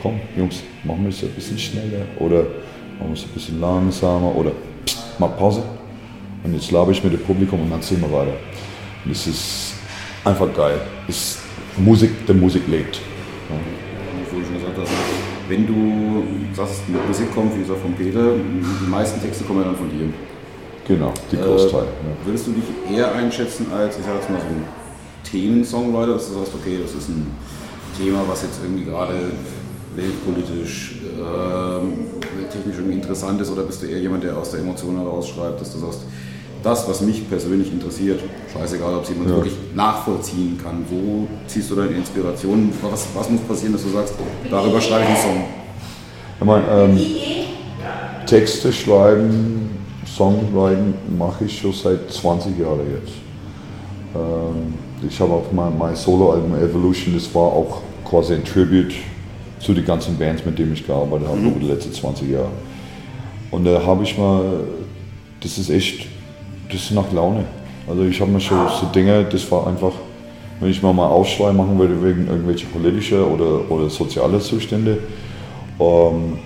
komm, 0.00 0.20
Jungs, 0.36 0.62
machen 0.84 1.02
wir 1.02 1.08
es 1.08 1.22
ein 1.22 1.30
bisschen 1.30 1.58
schneller 1.58 2.04
oder 2.18 2.42
machen 2.98 3.08
wir 3.08 3.14
es 3.14 3.24
ein 3.24 3.30
bisschen 3.34 3.60
langsamer 3.60 4.34
oder 4.36 4.52
pst, 4.84 5.18
mal 5.18 5.28
Pause. 5.28 5.62
Und 6.42 6.54
jetzt 6.54 6.70
labe 6.70 6.92
ich 6.92 7.02
mit 7.04 7.12
dem 7.12 7.20
Publikum 7.20 7.60
und 7.62 7.70
dann 7.70 7.82
ziehen 7.82 8.00
wir 8.00 8.12
weiter. 8.12 8.36
Und 9.04 9.10
es 9.12 9.26
ist 9.26 9.74
einfach 10.24 10.52
geil. 10.54 10.80
Es, 11.08 11.38
Musik, 11.76 12.26
der 12.26 12.34
Musik 12.34 12.62
lebt. 12.68 12.96
Ja. 13.48 13.56
Wie 14.30 14.40
du 14.40 14.44
schon 14.44 14.54
gesagt 14.54 14.78
hast, 14.78 14.90
wenn 15.48 15.66
du 15.66 16.54
sagst, 16.54 16.88
mit 16.88 17.06
Musik 17.06 17.34
kommt, 17.34 17.54
wie 17.56 17.60
gesagt 17.60 17.80
von 17.80 17.94
Peter, 17.94 18.32
die 18.34 18.88
meisten 18.88 19.20
Texte 19.20 19.44
kommen 19.44 19.60
ja 19.60 19.66
dann 19.66 19.76
von 19.76 19.90
dir. 19.90 20.12
Genau, 20.86 21.12
die 21.30 21.36
Großteil. 21.36 21.84
ja. 21.84 22.26
Würdest 22.26 22.46
du 22.46 22.52
dich 22.52 22.64
eher 22.96 23.14
einschätzen 23.14 23.66
als, 23.72 23.98
ich 23.98 24.04
sag 24.04 24.14
jetzt 24.16 24.30
mal 24.30 24.40
so 24.40 24.46
ein 24.46 24.64
Themen-Songwriter, 25.24 26.14
dass 26.14 26.28
du 26.28 26.34
sagst, 26.34 26.52
okay, 26.54 26.78
das 26.82 26.94
ist 26.94 27.08
ein 27.08 27.26
Thema, 27.96 28.24
was 28.26 28.42
jetzt 28.42 28.60
irgendwie 28.62 28.84
gerade 28.84 29.14
weltpolitisch, 29.94 30.96
ähm, 31.18 31.92
technisch 32.50 32.76
irgendwie 32.76 32.96
interessant 32.96 33.40
ist, 33.40 33.50
oder 33.50 33.62
bist 33.62 33.82
du 33.82 33.86
eher 33.86 34.00
jemand, 34.00 34.24
der 34.24 34.36
aus 34.36 34.50
der 34.52 34.60
Emotion 34.60 34.96
heraus 34.96 35.28
schreibt, 35.28 35.60
dass 35.60 35.72
du 35.72 35.78
sagst, 35.78 36.00
das, 36.62 36.88
was 36.88 37.00
mich 37.00 37.28
persönlich 37.28 37.72
interessiert, 37.72 38.20
scheißegal, 38.52 38.94
ob 38.94 39.02
es 39.04 39.08
jemand 39.10 39.30
Ja. 39.30 39.36
wirklich 39.36 39.54
nachvollziehen 39.74 40.58
kann, 40.62 40.84
wo 40.90 41.26
ziehst 41.46 41.70
du 41.70 41.74
deine 41.76 41.90
Inspiration, 41.92 42.70
was, 42.82 43.06
was 43.14 43.30
muss 43.30 43.40
passieren, 43.42 43.72
dass 43.72 43.82
du 43.82 43.90
sagst, 43.90 44.14
darüber 44.50 44.80
schreibe 44.80 45.02
ich 45.04 45.08
einen 45.08 45.16
Song. 45.16 45.44
Ich 46.38 46.46
meine, 46.46 46.64
ähm, 46.70 47.00
Texte 48.26 48.72
schreiben, 48.72 49.70
Songwriting 50.06 50.94
mache 51.18 51.44
ich 51.44 51.58
schon 51.58 51.72
seit 51.72 52.10
20 52.10 52.58
Jahren 52.58 52.80
jetzt. 53.00 53.12
Ähm, 54.14 54.74
ich 55.08 55.18
habe 55.20 55.32
auch 55.32 55.52
mein, 55.52 55.76
mein 55.78 55.96
Solo-Album 55.96 56.54
Evolution, 56.56 57.14
das 57.14 57.34
war 57.34 57.42
auch 57.44 57.82
quasi 58.04 58.34
ein 58.34 58.44
Tribute 58.44 58.92
zu 59.60 59.72
den 59.72 59.84
ganzen 59.84 60.16
Bands, 60.18 60.44
mit 60.44 60.58
denen 60.58 60.72
ich 60.72 60.86
gearbeitet 60.86 61.28
habe 61.28 61.38
über 61.40 61.60
die 61.60 61.66
letzten 61.66 61.92
20 61.92 62.30
Jahre. 62.30 62.48
Und 63.50 63.64
da 63.64 63.82
habe 63.84 64.02
ich 64.04 64.16
mal, 64.16 64.60
das 65.40 65.58
ist 65.58 65.70
echt, 65.70 66.06
das 66.70 66.82
ist 66.82 66.92
nach 66.92 67.10
Laune. 67.12 67.44
Also 67.88 68.04
ich 68.04 68.20
habe 68.20 68.30
mir 68.30 68.40
schon 68.40 68.68
so 68.68 68.86
Dinge, 68.86 69.24
das 69.24 69.50
war 69.50 69.66
einfach, 69.66 69.92
wenn 70.60 70.70
ich 70.70 70.82
mal 70.82 70.92
mal 70.92 71.08
Aufschrei 71.08 71.52
machen 71.52 71.78
würde 71.78 72.02
wegen 72.02 72.28
irgendwelche 72.28 72.66
politische 72.66 73.28
oder, 73.28 73.70
oder 73.70 73.90
soziale 73.90 74.38
Zustände, 74.38 74.98
ähm, 75.80 76.38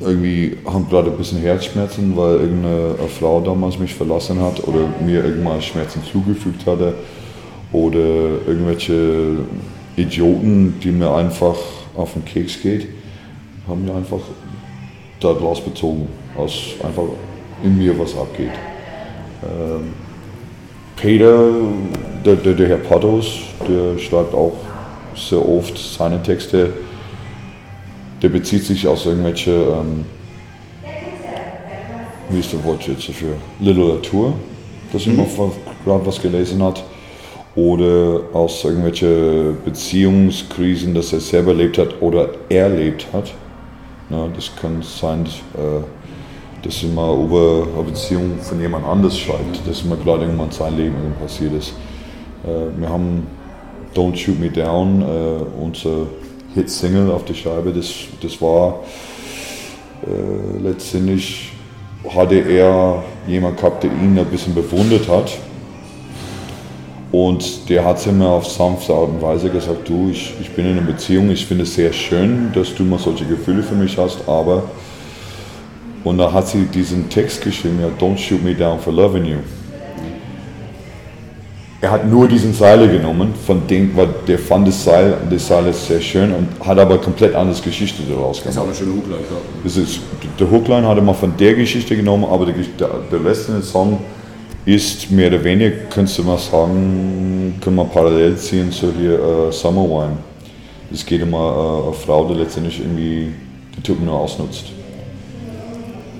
irgendwie 0.00 0.56
haben 0.66 0.88
gerade 0.88 1.10
ein 1.10 1.16
bisschen 1.16 1.38
Herzschmerzen, 1.38 2.16
weil 2.16 2.36
irgendeine 2.36 2.96
eine 2.98 3.08
Frau 3.08 3.40
damals 3.40 3.78
mich 3.78 3.94
verlassen 3.94 4.40
hat 4.40 4.66
oder 4.66 4.88
mir 5.04 5.24
irgendwann 5.24 5.62
Schmerzen 5.62 6.02
zugefügt 6.10 6.66
hatte 6.66 6.94
oder 7.72 7.98
irgendwelche 8.46 9.38
Idioten, 9.96 10.74
die 10.82 10.90
mir 10.90 11.14
einfach 11.14 11.56
auf 11.96 12.14
den 12.14 12.24
Keks 12.24 12.60
geht, 12.60 12.88
haben 13.68 13.84
mir 13.84 13.94
einfach 13.94 14.20
daraus 15.20 15.60
bezogen, 15.60 16.08
aus 16.36 16.74
einfach 16.82 17.04
in 17.62 17.78
mir 17.78 17.98
was 17.98 18.16
abgeht. 18.16 18.52
Ähm, 19.44 19.92
Peter, 20.96 21.50
der, 22.24 22.36
der, 22.36 22.54
der 22.54 22.68
Herr 22.68 22.76
Pottos, 22.78 23.40
der 23.68 23.98
schreibt 23.98 24.34
auch 24.34 24.56
sehr 25.14 25.46
oft 25.46 25.76
seine 25.76 26.22
Texte. 26.22 26.72
Der 28.22 28.28
bezieht 28.28 28.64
sich 28.64 28.86
aus 28.86 29.06
irgendwelche, 29.06 29.50
ähm, 29.50 30.06
wie 32.30 32.40
ist 32.40 32.52
das 32.54 32.64
Wort 32.64 32.86
jetzt 32.88 33.08
dafür, 33.08 33.34
Literatur, 33.60 34.32
dass 34.92 35.06
man 35.06 35.26
gerade 35.84 36.06
was 36.06 36.22
gelesen 36.22 36.62
hat, 36.62 36.82
oder 37.56 38.20
aus 38.32 38.64
irgendwelche 38.64 39.54
Beziehungskrisen, 39.64 40.94
dass 40.94 41.12
er 41.12 41.20
selber 41.20 41.52
erlebt 41.52 41.78
hat 41.78 42.00
oder 42.00 42.30
erlebt 42.48 43.06
hat. 43.12 43.32
Ja, 44.10 44.28
das 44.34 44.50
kann 44.60 44.82
sein, 44.82 45.26
äh, 45.54 46.03
dass 46.64 46.82
mal 46.82 47.14
über 47.22 47.66
eine 47.74 47.82
Beziehung 47.84 48.38
von 48.40 48.60
jemand 48.60 48.86
anders 48.86 49.18
schreibt, 49.18 49.66
dass 49.66 49.84
mir 49.84 49.96
gerade 49.96 50.24
irgendwann 50.24 50.50
sein 50.50 50.76
Leben 50.76 50.94
passiert 51.20 51.52
ist. 51.52 51.74
Äh, 52.44 52.80
wir 52.80 52.88
haben 52.88 53.26
Don't 53.94 54.16
Shoot 54.16 54.38
Me 54.40 54.48
Down, 54.48 55.02
äh, 55.02 55.62
unser 55.62 56.06
Hit-Single 56.54 57.10
auf 57.10 57.24
der 57.24 57.34
Scheibe, 57.34 57.72
das, 57.72 57.92
das 58.22 58.40
war 58.40 58.80
äh, 60.02 60.62
letztendlich, 60.62 61.52
hatte 62.08 62.36
er 62.36 63.02
jemand 63.26 63.56
gehabt, 63.58 63.84
der 63.84 63.90
ihn 63.90 64.18
ein 64.18 64.26
bisschen 64.26 64.54
bewundert 64.54 65.08
hat 65.08 65.32
Und 67.12 67.68
der 67.68 67.84
hat 67.84 68.04
mir 68.06 68.26
auf 68.26 68.46
sanfte 68.46 68.92
Art 68.92 69.08
und 69.08 69.22
Weise 69.22 69.48
gesagt, 69.48 69.88
du, 69.88 70.08
ich, 70.10 70.34
ich 70.40 70.50
bin 70.50 70.66
in 70.66 70.78
einer 70.78 70.86
Beziehung, 70.86 71.30
ich 71.30 71.46
finde 71.46 71.62
es 71.62 71.74
sehr 71.74 71.92
schön, 71.92 72.50
dass 72.54 72.74
du 72.74 72.82
mal 72.84 72.98
solche 72.98 73.24
Gefühle 73.26 73.62
für 73.62 73.76
mich 73.76 73.98
hast, 73.98 74.28
aber... 74.28 74.64
Und 76.04 76.18
da 76.18 76.30
hat 76.30 76.46
sie 76.48 76.66
diesen 76.66 77.08
Text 77.08 77.42
geschrieben, 77.42 77.78
ja, 77.80 77.88
don't 77.98 78.18
shoot 78.18 78.42
me 78.44 78.54
down 78.54 78.78
for 78.78 78.92
loving 78.92 79.24
you. 79.24 79.38
Er 81.80 81.90
hat 81.90 82.08
nur 82.08 82.28
diesen 82.28 82.54
Seile 82.54 82.88
genommen, 82.88 83.34
von 83.46 83.66
dem, 83.66 83.94
weil 83.94 84.08
der 84.26 84.38
fand 84.38 84.68
das 84.68 84.84
Seil, 84.84 85.18
das 85.28 85.46
Seil 85.46 85.66
ist 85.66 85.86
sehr 85.86 86.00
schön 86.00 86.32
und 86.32 86.48
hat 86.66 86.78
aber 86.78 86.96
komplett 86.98 87.34
andere 87.34 87.60
Geschichte 87.60 88.02
daraus 88.08 88.42
gemacht. 88.42 88.46
Das 88.46 88.54
ist 88.54 88.58
auch 88.58 88.66
eine 88.66 88.74
schöne 88.74 88.92
Hookline. 88.92 89.18
Das 89.62 89.76
ist, 89.76 90.00
der 90.38 90.50
Hookline 90.50 90.86
hat 90.88 90.96
er 90.96 91.02
mal 91.02 91.12
von 91.12 91.36
der 91.36 91.54
Geschichte 91.54 91.94
genommen, 91.94 92.24
aber 92.24 92.46
der, 92.46 92.54
der, 92.54 93.56
in 93.56 93.62
Song 93.62 93.98
ist 94.64 95.10
mehr 95.10 95.28
oder 95.28 95.44
weniger, 95.44 95.76
könntest 95.90 96.18
du 96.18 96.22
mal 96.22 96.38
sagen, 96.38 97.54
können 97.60 97.76
wir 97.76 97.84
parallel 97.84 98.36
ziehen 98.36 98.72
zu 98.72 98.90
hier 98.98 99.20
uh, 99.22 99.50
Summer 99.52 99.84
Wine. 99.84 100.16
Es 100.90 101.04
geht 101.04 101.22
um 101.22 101.34
eine, 101.34 101.84
eine 101.84 101.92
Frau, 101.92 102.26
die 102.28 102.34
letztendlich 102.34 102.80
irgendwie 102.80 103.28
die 103.76 103.82
Typen 103.82 104.06
nur 104.06 104.14
ausnutzt. 104.14 104.66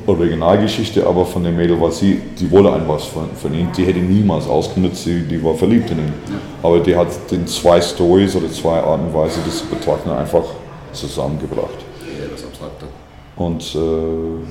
Originalgeschichte 0.07 1.07
aber 1.07 1.25
von 1.25 1.45
dem 1.45 1.57
Mädel, 1.57 1.81
weil 1.81 1.93
sie, 1.93 2.21
die 2.39 2.51
wollte 2.51 2.73
ein 2.73 2.87
was 2.87 3.05
von, 3.05 3.29
von 3.35 3.55
ihm, 3.55 3.71
die 3.73 3.85
hätte 3.85 4.01
niemals 4.01 4.47
ausgenutzt, 4.47 5.07
die, 5.07 5.23
die 5.23 5.43
war 5.43 5.55
verliebt 5.55 5.91
in 5.91 5.99
ihn. 5.99 6.13
Ja. 6.29 6.35
Aber 6.63 6.81
die 6.81 6.95
hat 6.95 7.09
den 7.31 7.47
zwei 7.47 7.81
Stories 7.81 8.37
oder 8.37 8.51
zwei 8.51 8.81
Arten 8.81 9.07
und 9.07 9.15
Weise, 9.15 9.41
das 9.45 9.59
zu 9.59 9.67
betrachten, 9.67 10.11
einfach 10.11 10.45
zusammengebracht. 10.93 11.79
Ja, 12.01 12.27
das 12.31 12.45
Abstrakte. 12.45 12.87
Und 13.37 13.63
äh, 13.75 14.47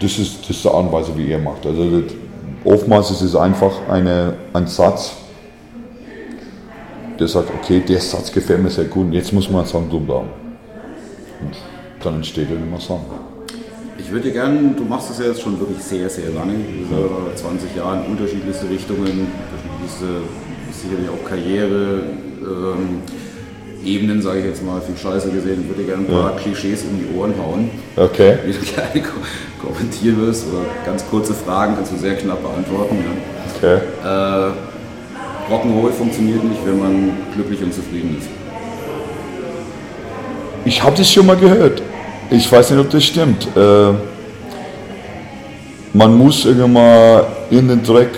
das, 0.00 0.18
ist, 0.18 0.40
das 0.42 0.50
ist 0.50 0.64
die 0.64 0.68
Art 0.68 0.84
und 0.84 0.92
Weise, 0.92 1.16
wie 1.16 1.30
er 1.30 1.38
macht. 1.38 1.66
Also 1.66 2.00
das, 2.00 2.12
oftmals 2.64 3.10
ist 3.10 3.22
es 3.22 3.34
einfach 3.34 3.72
eine, 3.88 4.34
ein 4.52 4.66
Satz, 4.66 5.16
der 7.18 7.28
sagt, 7.28 7.50
okay, 7.54 7.80
der 7.80 8.00
Satz 8.00 8.32
gefällt 8.32 8.62
mir 8.62 8.70
sehr 8.70 8.84
gut 8.84 9.06
und 9.06 9.12
jetzt 9.12 9.32
muss 9.32 9.50
man 9.50 9.66
sagen, 9.66 9.88
du 9.90 10.00
bleiben. 10.00 10.28
Und 11.42 11.56
dann 12.02 12.14
entsteht 12.14 12.48
er 12.50 12.56
immer 12.56 12.80
Song. 12.80 13.04
Ich 14.10 14.14
würde 14.16 14.32
gerne, 14.32 14.74
du 14.76 14.82
machst 14.82 15.08
das 15.08 15.20
ja 15.20 15.26
jetzt 15.26 15.40
schon 15.40 15.60
wirklich 15.60 15.78
sehr, 15.78 16.10
sehr 16.10 16.30
lange, 16.30 16.54
über 16.54 17.32
20 17.32 17.76
Jahre 17.76 18.04
in 18.04 18.10
unterschiedlichste 18.10 18.68
Richtungen, 18.68 19.28
unterschiedlichste, 19.38 20.06
sicherlich 20.72 21.08
auch 21.08 21.28
Karriere, 21.28 22.02
ähm, 22.42 23.02
Ebenen, 23.84 24.20
sage 24.20 24.40
ich 24.40 24.46
jetzt 24.46 24.66
mal, 24.66 24.80
viel 24.80 24.96
Scheiße 24.96 25.30
gesehen. 25.30 25.64
Würde 25.68 25.84
gerne 25.84 26.02
ein 26.02 26.12
paar 26.12 26.32
ja. 26.32 26.36
Klischees 26.38 26.82
um 26.90 26.98
die 26.98 27.16
Ohren 27.16 27.34
hauen. 27.38 27.70
Okay. 27.94 28.38
Wie 28.44 28.52
du 28.52 28.58
gerne 28.74 29.08
kommentieren 29.64 30.26
wirst 30.26 30.48
oder 30.48 30.64
ganz 30.84 31.08
kurze 31.08 31.32
Fragen 31.32 31.76
kannst 31.76 31.92
du 31.92 31.96
sehr 31.96 32.16
knapp 32.16 32.42
beantworten. 32.42 32.96
Ja. 32.96 33.78
Okay. 33.78 33.80
Äh, 34.02 35.54
Rock'n'Roll 35.54 35.92
funktioniert 35.92 36.42
nicht, 36.42 36.66
wenn 36.66 36.80
man 36.80 37.12
glücklich 37.36 37.62
und 37.62 37.72
zufrieden 37.72 38.16
ist. 38.18 38.28
Ich 40.64 40.82
habe 40.82 40.96
das 40.96 41.08
schon 41.12 41.26
mal 41.26 41.36
gehört. 41.36 41.80
Ich 42.32 42.50
weiß 42.50 42.70
nicht, 42.70 42.78
ob 42.78 42.88
das 42.90 43.02
stimmt. 43.02 43.48
Äh, 43.56 43.92
man 45.92 46.16
muss 46.16 46.44
irgendwann 46.44 47.24
in 47.50 47.66
den 47.66 47.82
Dreck 47.82 48.10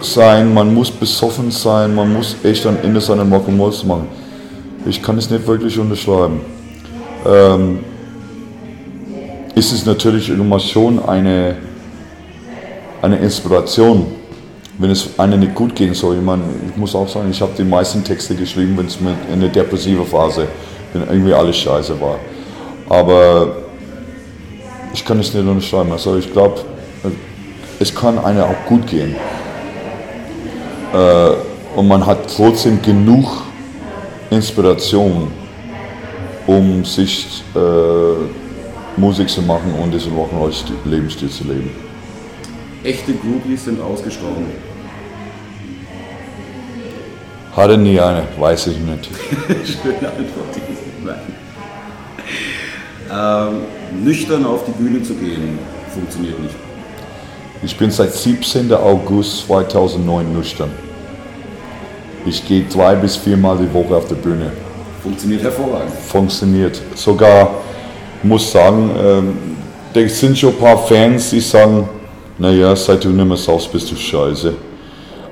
sein, 0.00 0.54
man 0.54 0.72
muss 0.72 0.90
besoffen 0.90 1.50
sein, 1.50 1.94
man 1.94 2.10
muss 2.10 2.36
echt 2.42 2.64
am 2.66 2.78
Ende 2.82 3.02
seine 3.02 3.22
Rock'n'Rolls 3.22 3.84
machen. 3.86 4.08
Ich 4.86 5.02
kann 5.02 5.18
es 5.18 5.28
nicht 5.28 5.46
wirklich 5.46 5.78
unterschreiben. 5.78 6.40
Ähm, 7.26 7.80
ist 9.54 9.72
es 9.72 9.84
natürlich 9.84 10.30
irgendwann 10.30 10.60
schon 10.60 11.06
eine, 11.06 11.56
eine 13.02 13.18
Inspiration, 13.18 14.06
wenn 14.78 14.90
es 14.90 15.18
einem 15.18 15.40
nicht 15.40 15.54
gut 15.54 15.74
gehen 15.74 15.92
soll. 15.92 16.16
Ich, 16.16 16.22
meine, 16.22 16.42
ich 16.66 16.76
muss 16.78 16.94
auch 16.94 17.08
sagen, 17.08 17.28
ich 17.30 17.42
habe 17.42 17.52
die 17.58 17.64
meisten 17.64 18.02
Texte 18.02 18.34
geschrieben, 18.34 18.74
wenn 18.78 18.86
es 18.86 18.96
in 18.96 19.08
einer 19.34 19.48
depressiven 19.48 20.06
Phase, 20.06 20.48
wenn 20.94 21.02
irgendwie 21.02 21.34
alles 21.34 21.58
scheiße 21.58 22.00
war. 22.00 22.18
Aber 22.88 23.56
ich 24.92 25.04
kann 25.04 25.18
es 25.18 25.34
nicht 25.34 25.46
unterschreiben. 25.46 25.92
Also 25.92 26.16
ich 26.16 26.32
glaube, 26.32 26.60
es 27.80 27.94
kann 27.94 28.18
einem 28.18 28.42
auch 28.42 28.66
gut 28.66 28.86
gehen. 28.86 29.16
Äh, 30.92 31.30
und 31.76 31.88
man 31.88 32.06
hat 32.06 32.18
trotzdem 32.34 32.80
genug 32.80 33.42
Inspiration, 34.30 35.30
um 36.46 36.84
sich 36.84 37.42
äh, 37.54 39.00
Musik 39.00 39.28
zu 39.28 39.42
machen 39.42 39.74
und 39.82 39.92
diesen 39.92 40.12
Rock'n'Roll-Lebensstil 40.12 41.28
zu 41.28 41.44
leben. 41.44 41.70
Echte 42.84 43.12
Groupies 43.14 43.64
sind 43.64 43.80
ausgestorben. 43.80 44.46
Hatte 47.56 47.78
nie 47.78 47.98
eine, 47.98 48.24
weiß 48.38 48.68
ich 48.68 48.78
nicht. 48.78 49.08
Schöne 49.64 50.08
Antwort, 50.08 50.56
nein. 51.04 51.43
Ähm, 53.14 53.60
nüchtern 54.02 54.44
auf 54.44 54.64
die 54.64 54.72
Bühne 54.72 55.02
zu 55.02 55.14
gehen, 55.14 55.58
funktioniert 55.92 56.40
nicht. 56.40 56.54
Ich 57.62 57.76
bin 57.76 57.90
seit 57.90 58.12
17. 58.12 58.72
August 58.72 59.46
2009 59.46 60.32
nüchtern. 60.32 60.70
Ich 62.26 62.46
gehe 62.46 62.64
drei 62.64 62.96
bis 62.96 63.16
viermal 63.16 63.56
die 63.58 63.72
Woche 63.72 63.94
auf 63.94 64.08
der 64.08 64.16
Bühne. 64.16 64.50
Funktioniert 65.02 65.42
hervorragend. 65.42 65.92
Funktioniert. 66.08 66.80
Sogar, 66.94 67.50
muss 68.22 68.50
sagen, 68.50 68.90
ähm, 68.98 69.36
da 69.92 70.08
sind 70.08 70.36
schon 70.36 70.50
ein 70.50 70.58
paar 70.58 70.78
Fans, 70.78 71.30
die 71.30 71.40
sagen, 71.40 71.88
naja, 72.38 72.74
seit 72.74 73.04
du 73.04 73.10
nicht 73.10 73.26
mehr 73.26 73.36
saufst, 73.36 73.70
bist 73.70 73.90
du 73.92 73.96
scheiße. 73.96 74.54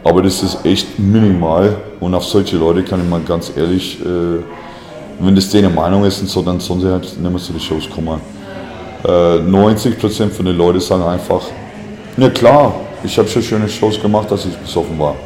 Aber 0.04 0.22
das 0.22 0.42
ist 0.42 0.64
echt 0.64 0.98
minimal 0.98 1.76
und 1.98 2.14
auf 2.14 2.24
solche 2.24 2.56
Leute 2.56 2.84
kann 2.84 3.00
ich 3.02 3.08
mal 3.08 3.20
ganz 3.20 3.52
ehrlich, 3.56 3.98
äh, 4.00 4.42
wenn 5.18 5.34
das 5.34 5.48
deren 5.50 5.74
Meinung 5.74 6.04
ist 6.04 6.20
und 6.20 6.28
so, 6.28 6.42
dann 6.42 6.60
sollen 6.60 6.80
sie 6.80 6.90
halt 6.90 7.02
nicht 7.02 7.20
mehr 7.20 7.40
zu 7.40 7.52
den 7.52 7.60
Shows 7.60 7.88
kommen. 7.88 8.20
Äh, 9.04 9.08
90% 9.08 10.30
von 10.30 10.46
den 10.46 10.56
Leuten 10.56 10.80
sagen 10.80 11.02
einfach, 11.02 11.42
na 12.16 12.28
klar, 12.30 12.74
ich 13.02 13.16
habe 13.18 13.28
schon 13.28 13.42
schöne 13.42 13.68
Shows 13.68 14.00
gemacht, 14.00 14.30
als 14.30 14.46
ich 14.46 14.56
besoffen 14.56 14.98
war. 14.98 15.16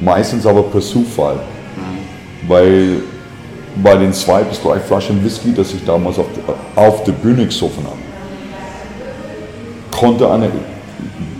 Meistens 0.00 0.46
aber 0.46 0.62
per 0.62 0.80
Zufall. 0.80 1.36
Weil 2.46 3.02
bei 3.82 3.96
den 3.96 4.12
zwei 4.12 4.42
bis 4.42 4.60
drei 4.60 4.80
Flaschen 4.80 5.22
Whisky, 5.24 5.52
das 5.54 5.72
ich 5.72 5.84
damals 5.84 6.18
auf, 6.18 6.26
auf 6.74 7.04
der 7.04 7.12
Bühne 7.12 7.46
gesoffen 7.46 7.84
habe, 7.84 7.96
konnte 9.90 10.30
eine, 10.30 10.50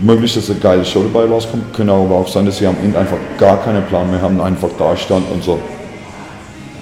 möglich, 0.00 0.34
dass 0.34 0.50
eine 0.50 0.58
geile 0.58 0.84
Show 0.84 1.02
dabei 1.02 1.26
rauskommt, 1.26 1.72
könnte 1.72 1.92
aber 1.92 2.16
auch 2.16 2.28
sein, 2.28 2.46
dass 2.46 2.58
sie 2.58 2.66
am 2.66 2.76
Ende 2.82 2.98
einfach 2.98 3.18
gar 3.38 3.56
keinen 3.62 3.84
Plan 3.86 4.10
mehr 4.10 4.20
haben, 4.20 4.40
einfach 4.40 4.70
da 4.78 4.96
stand 4.96 5.30
und 5.32 5.42
so, 5.42 5.58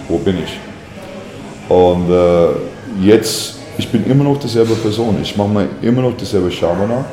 wo 0.08 0.18
bin 0.18 0.38
ich? 0.38 0.58
Und 1.68 2.10
äh, 2.10 3.06
jetzt, 3.06 3.56
ich 3.78 3.88
bin 3.88 4.04
immer 4.06 4.24
noch 4.24 4.38
dieselbe 4.38 4.74
Person, 4.74 5.18
ich 5.22 5.36
mache 5.36 5.48
mir 5.48 5.68
immer 5.82 6.02
noch 6.02 6.16
dieselbe 6.16 6.50
Schabana, 6.50 7.04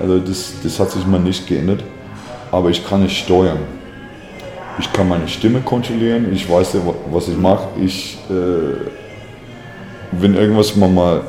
also 0.00 0.18
das, 0.18 0.54
das 0.62 0.78
hat 0.78 0.90
sich 0.90 1.06
mal 1.06 1.20
nicht 1.20 1.46
geändert 1.46 1.82
aber 2.54 2.70
ich 2.70 2.86
kann 2.86 3.04
es 3.04 3.12
steuern. 3.12 3.58
Ich 4.78 4.92
kann 4.92 5.08
meine 5.08 5.26
Stimme 5.26 5.60
kontrollieren, 5.60 6.32
ich 6.32 6.48
weiß, 6.48 6.76
was 7.10 7.28
ich 7.28 7.36
mache. 7.36 7.66
Ich, 7.84 8.16
äh, 8.30 8.90
wenn 10.12 10.34
irgendwas 10.36 10.76
mal, 10.76 11.22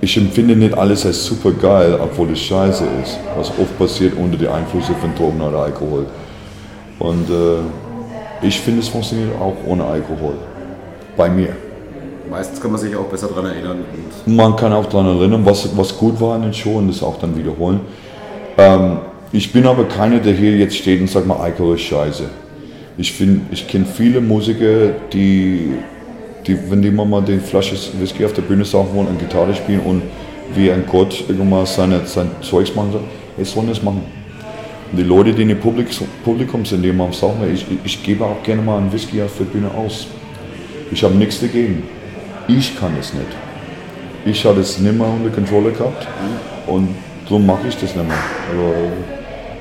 ich 0.00 0.16
empfinde 0.16 0.54
nicht 0.54 0.78
alles 0.78 1.04
als 1.06 1.24
super 1.24 1.50
geil, 1.50 1.98
obwohl 2.00 2.30
es 2.30 2.40
scheiße 2.40 2.84
ist, 3.02 3.18
was 3.36 3.48
oft 3.48 3.76
passiert 3.78 4.16
unter 4.16 4.36
den 4.36 4.48
Einflüssen 4.48 4.94
von 4.96 5.12
Drogen 5.16 5.40
oder 5.40 5.58
Alkohol. 5.58 6.06
Und 7.00 7.28
äh, 7.28 8.46
ich 8.46 8.60
finde, 8.60 8.80
es 8.80 8.88
funktioniert 8.88 9.34
auch 9.40 9.56
ohne 9.66 9.84
Alkohol. 9.84 10.34
Bei 11.16 11.28
mir. 11.28 11.56
Meistens 12.30 12.60
kann 12.60 12.72
man 12.72 12.80
sich 12.80 12.94
auch 12.96 13.04
besser 13.04 13.28
daran 13.28 13.46
erinnern. 13.46 13.78
man 14.26 14.56
kann 14.56 14.72
auch 14.72 14.86
daran 14.86 15.18
erinnern, 15.18 15.46
was, 15.46 15.76
was 15.76 15.96
gut 15.96 16.20
war 16.20 16.36
in 16.36 16.42
den 16.42 16.54
Show 16.54 16.76
und 16.78 16.88
das 16.88 17.02
auch 17.02 17.18
dann 17.18 17.36
wiederholen. 17.36 17.80
Ähm, 18.58 18.98
ich 19.32 19.52
bin 19.52 19.66
aber 19.66 19.84
keiner, 19.84 20.18
der 20.18 20.32
hier 20.32 20.56
jetzt 20.56 20.76
steht 20.76 21.00
und 21.00 21.08
sagt 21.08 21.26
mal, 21.26 21.36
Alkohol 21.36 21.76
ist 21.76 21.82
scheiße. 21.82 22.24
Ich, 22.98 23.14
ich 23.50 23.68
kenne 23.68 23.84
viele 23.84 24.20
Musiker, 24.20 24.88
die, 25.12 25.72
die, 26.46 26.58
wenn 26.70 26.82
die 26.82 26.90
mal 26.90 27.20
den 27.22 27.40
Flasche 27.40 27.76
Whisky 28.00 28.24
auf 28.24 28.32
der 28.32 28.42
Bühne 28.42 28.64
saufen 28.64 28.94
wollen 28.94 29.08
und 29.08 29.18
Gitarre 29.18 29.54
spielen 29.54 29.80
und 29.80 30.02
wie 30.54 30.70
ein 30.70 30.84
Gott 30.90 31.24
irgendwann 31.28 31.66
seine, 31.66 32.06
sein 32.06 32.30
Zeugs 32.40 32.74
machen 32.74 32.92
soll, 32.92 33.02
hey, 33.36 33.44
sollen 33.44 33.68
das 33.68 33.82
machen. 33.82 34.02
Und 34.90 34.98
die 34.98 35.02
Leute, 35.02 35.32
die 35.32 35.42
im 35.42 35.58
Publikum 35.58 36.64
sind, 36.64 36.82
die 36.82 36.92
mal 36.92 37.12
sagen, 37.12 37.38
ich, 37.52 37.66
ich 37.84 38.02
gebe 38.02 38.24
auch 38.24 38.42
gerne 38.42 38.62
mal 38.62 38.78
einen 38.78 38.92
Whisky 38.92 39.20
auf 39.20 39.36
der 39.38 39.44
Bühne 39.44 39.70
aus. 39.72 40.06
Ich 40.90 41.02
habe 41.02 41.14
nichts 41.14 41.40
dagegen. 41.40 41.82
Ich 42.48 42.78
kann 42.78 42.96
es 42.98 43.12
nicht. 43.12 43.26
Ich 44.24 44.44
habe 44.44 44.60
es 44.60 44.78
nicht 44.78 44.96
mehr 44.96 45.06
unter 45.06 45.30
Kontrolle 45.30 45.72
gehabt 45.72 46.06
und 46.66 46.88
so 47.28 47.38
mache 47.38 47.68
ich 47.68 47.74
das 47.74 47.94
nicht 47.94 48.06
mehr. 48.06 48.16
Also, 48.50 48.92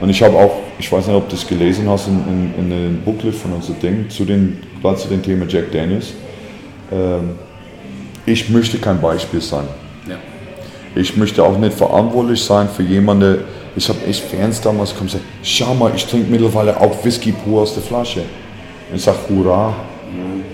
und 0.01 0.09
ich 0.09 0.21
habe 0.21 0.35
auch, 0.35 0.59
ich 0.77 0.91
weiß 0.91 1.07
nicht, 1.07 1.15
ob 1.15 1.29
du 1.29 1.35
das 1.35 1.47
gelesen 1.47 1.89
hast 1.89 2.07
in, 2.07 2.23
in, 2.27 2.53
in 2.59 2.69
dem 2.69 3.01
Booklet 3.01 3.33
von 3.33 3.53
unserem 3.53 3.79
Ding, 3.79 4.09
zu 4.09 4.25
den, 4.25 4.59
gerade 4.81 4.97
zu 4.97 5.07
dem 5.07 5.21
Thema 5.21 5.45
Jack 5.47 5.71
Daniels. 5.71 6.13
Ähm, 6.91 7.31
ich 8.25 8.49
möchte 8.49 8.77
kein 8.77 8.99
Beispiel 8.99 9.41
sein. 9.41 9.65
Ja. 10.07 10.17
Ich 10.95 11.15
möchte 11.15 11.43
auch 11.43 11.57
nicht 11.57 11.77
verantwortlich 11.77 12.43
sein 12.43 12.67
für 12.69 12.83
jemanden, 12.83 13.39
ich 13.75 13.89
habe 13.89 13.99
echt 14.07 14.23
Fans 14.23 14.61
damals 14.61 14.91
gekommen 14.91 15.09
und 15.11 15.19
gesagt, 15.19 15.25
schau 15.43 15.73
mal, 15.75 15.91
ich 15.95 16.05
trinke 16.05 16.31
mittlerweile 16.31 16.79
auch 16.79 17.03
Whisky 17.03 17.33
pur 17.33 17.61
aus 17.61 17.73
der 17.73 17.83
Flasche. 17.83 18.21
Und 18.89 18.95
ich 18.95 19.03
sage, 19.03 19.17
hurra, 19.29 19.75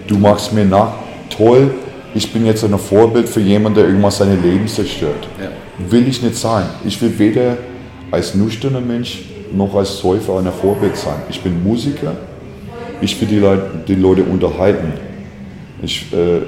du 0.07 0.17
machst 0.17 0.53
mir 0.53 0.65
nach, 0.65 0.93
toll, 1.29 1.71
ich 2.13 2.31
bin 2.31 2.45
jetzt 2.45 2.63
ein 2.63 2.77
Vorbild 2.77 3.29
für 3.29 3.39
jemanden, 3.39 3.79
der 3.79 3.87
irgendwas 3.87 4.17
seine 4.17 4.35
Leben 4.35 4.67
zerstört. 4.67 5.27
Ja. 5.39 5.49
Will 5.89 6.07
ich 6.07 6.21
nicht 6.21 6.35
sein. 6.35 6.65
Ich 6.85 7.01
will 7.01 7.17
weder 7.17 7.57
als 8.11 8.35
nüchterner 8.35 8.81
Mensch 8.81 9.23
noch 9.53 9.73
als 9.75 9.97
Säufer 9.97 10.39
ein 10.39 10.51
Vorbild 10.51 10.97
sein. 10.97 11.21
Ich 11.29 11.41
bin 11.41 11.63
Musiker, 11.63 12.13
ich 12.99 13.19
will 13.19 13.27
die 13.27 13.39
Leute, 13.39 13.69
die 13.87 13.95
Leute 13.95 14.23
unterhalten. 14.23 14.93
Ich, 15.81 16.11
äh, 16.13 16.41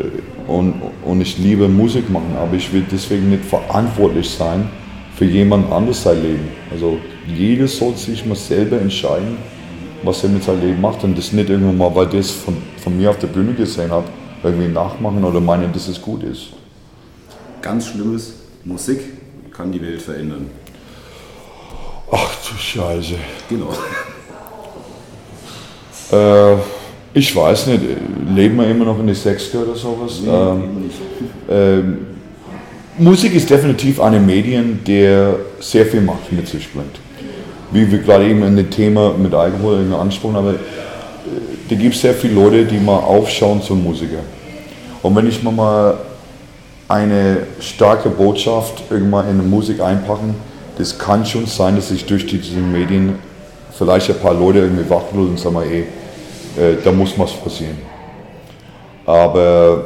und, 0.48 0.76
und 1.06 1.22
ich 1.22 1.38
liebe 1.38 1.68
Musik 1.68 2.10
machen, 2.10 2.36
aber 2.40 2.56
ich 2.56 2.72
will 2.72 2.84
deswegen 2.92 3.30
nicht 3.30 3.46
verantwortlich 3.46 4.30
sein 4.30 4.70
für 5.16 5.26
jemand 5.26 5.72
anderes 5.72 6.04
sein 6.04 6.22
Leben. 6.22 6.50
Also 6.72 6.98
jeder 7.26 7.68
soll 7.68 7.96
sich 7.96 8.26
mal 8.26 8.36
selber 8.36 8.80
entscheiden, 8.80 9.38
was 10.04 10.24
er 10.24 10.30
mit 10.30 10.44
seinem 10.44 10.62
Leben 10.62 10.82
macht 10.82 11.04
und 11.04 11.18
das 11.18 11.32
nicht 11.32 11.50
irgendwann 11.50 11.78
mal, 11.78 11.96
weil 11.96 12.08
das 12.08 12.32
von, 12.32 12.58
von 12.84 12.98
mir 12.98 13.10
auf 13.10 13.20
der 13.20 13.28
Bühne 13.28 13.54
gesehen 13.54 13.92
hat, 13.92 14.06
irgendwie 14.44 14.68
nachmachen 14.68 15.24
oder 15.24 15.40
meinen, 15.40 15.72
dass 15.72 15.88
es 15.88 16.02
gut 16.02 16.24
ist. 16.24 16.48
Ganz 17.62 17.88
schlimmes, 17.88 18.34
Musik 18.66 19.02
kann 19.54 19.72
die 19.72 19.82
Welt 19.82 20.02
verändern. 20.02 20.50
Ach 22.12 22.36
du 22.48 22.58
Scheiße. 22.58 23.16
Genau. 23.50 23.70
Äh, 26.12 26.58
ich 27.14 27.36
weiß 27.36 27.68
nicht, 27.68 27.82
leben 28.36 28.58
wir 28.58 28.68
immer 28.68 28.86
noch 28.86 29.00
in 29.00 29.08
den 29.08 29.16
60er 29.16 29.64
oder 29.64 29.76
sowas? 29.76 30.20
Nee, 30.24 30.30
ähm, 30.30 30.84
nicht. 30.84 30.96
Ähm, 31.50 31.98
Musik 32.98 33.36
ist 33.36 33.50
definitiv 33.50 34.00
eine 34.00 34.20
Medien, 34.20 34.80
der 34.86 35.36
sehr 35.60 35.86
viel 35.86 36.02
Macht 36.02 36.32
mit 36.32 36.48
sich 36.48 36.72
bringt. 36.72 37.00
Wie 37.74 37.92
wir 37.92 38.00
gerade 38.00 38.26
eben 38.30 38.44
in 38.44 38.56
dem 38.56 38.70
Thema 38.70 39.14
mit 39.18 39.34
Alkohol 39.34 39.94
angesprochen 39.94 40.36
haben, 40.36 40.50
äh, 40.50 40.60
da 41.70 41.76
gibt 41.76 41.96
es 41.96 42.02
sehr 42.02 42.14
viele 42.14 42.36
Leute, 42.36 42.66
die 42.66 42.78
mal 42.78 43.00
aufschauen 43.00 43.62
zum 43.62 43.84
Musiker. 43.84 44.20
Und 45.02 45.16
wenn 45.16 45.28
ich 45.28 45.44
mir 45.44 45.52
mal 45.52 45.98
eine 46.88 47.38
starke 47.60 48.10
Botschaft 48.10 48.84
irgendwann 48.90 49.30
in 49.30 49.40
die 49.40 49.48
Musik 49.48 49.82
einpacken, 49.82 50.36
das 50.78 50.98
kann 50.98 51.26
schon 51.26 51.46
sein, 51.46 51.76
dass 51.76 51.92
ich 51.92 52.06
durch 52.06 52.26
diese 52.28 52.60
Medien 52.60 53.16
vielleicht 53.78 54.10
ein 54.10 54.20
paar 54.20 54.34
Leute 54.34 54.60
irgendwie 54.60 54.90
wachrütteln 54.90 55.30
und 55.30 55.40
sagen, 55.40 55.58
ey, 55.64 55.82
äh, 56.62 56.78
da 56.84 56.92
muss 56.92 57.18
was 57.18 57.34
passieren. 57.34 57.78
Aber 59.06 59.86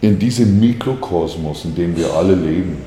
in 0.00 0.18
diesem 0.18 0.58
Mikrokosmos, 0.60 1.64
in 1.64 1.74
dem 1.74 1.96
wir 1.96 2.14
alle 2.14 2.34
leben, 2.34 2.78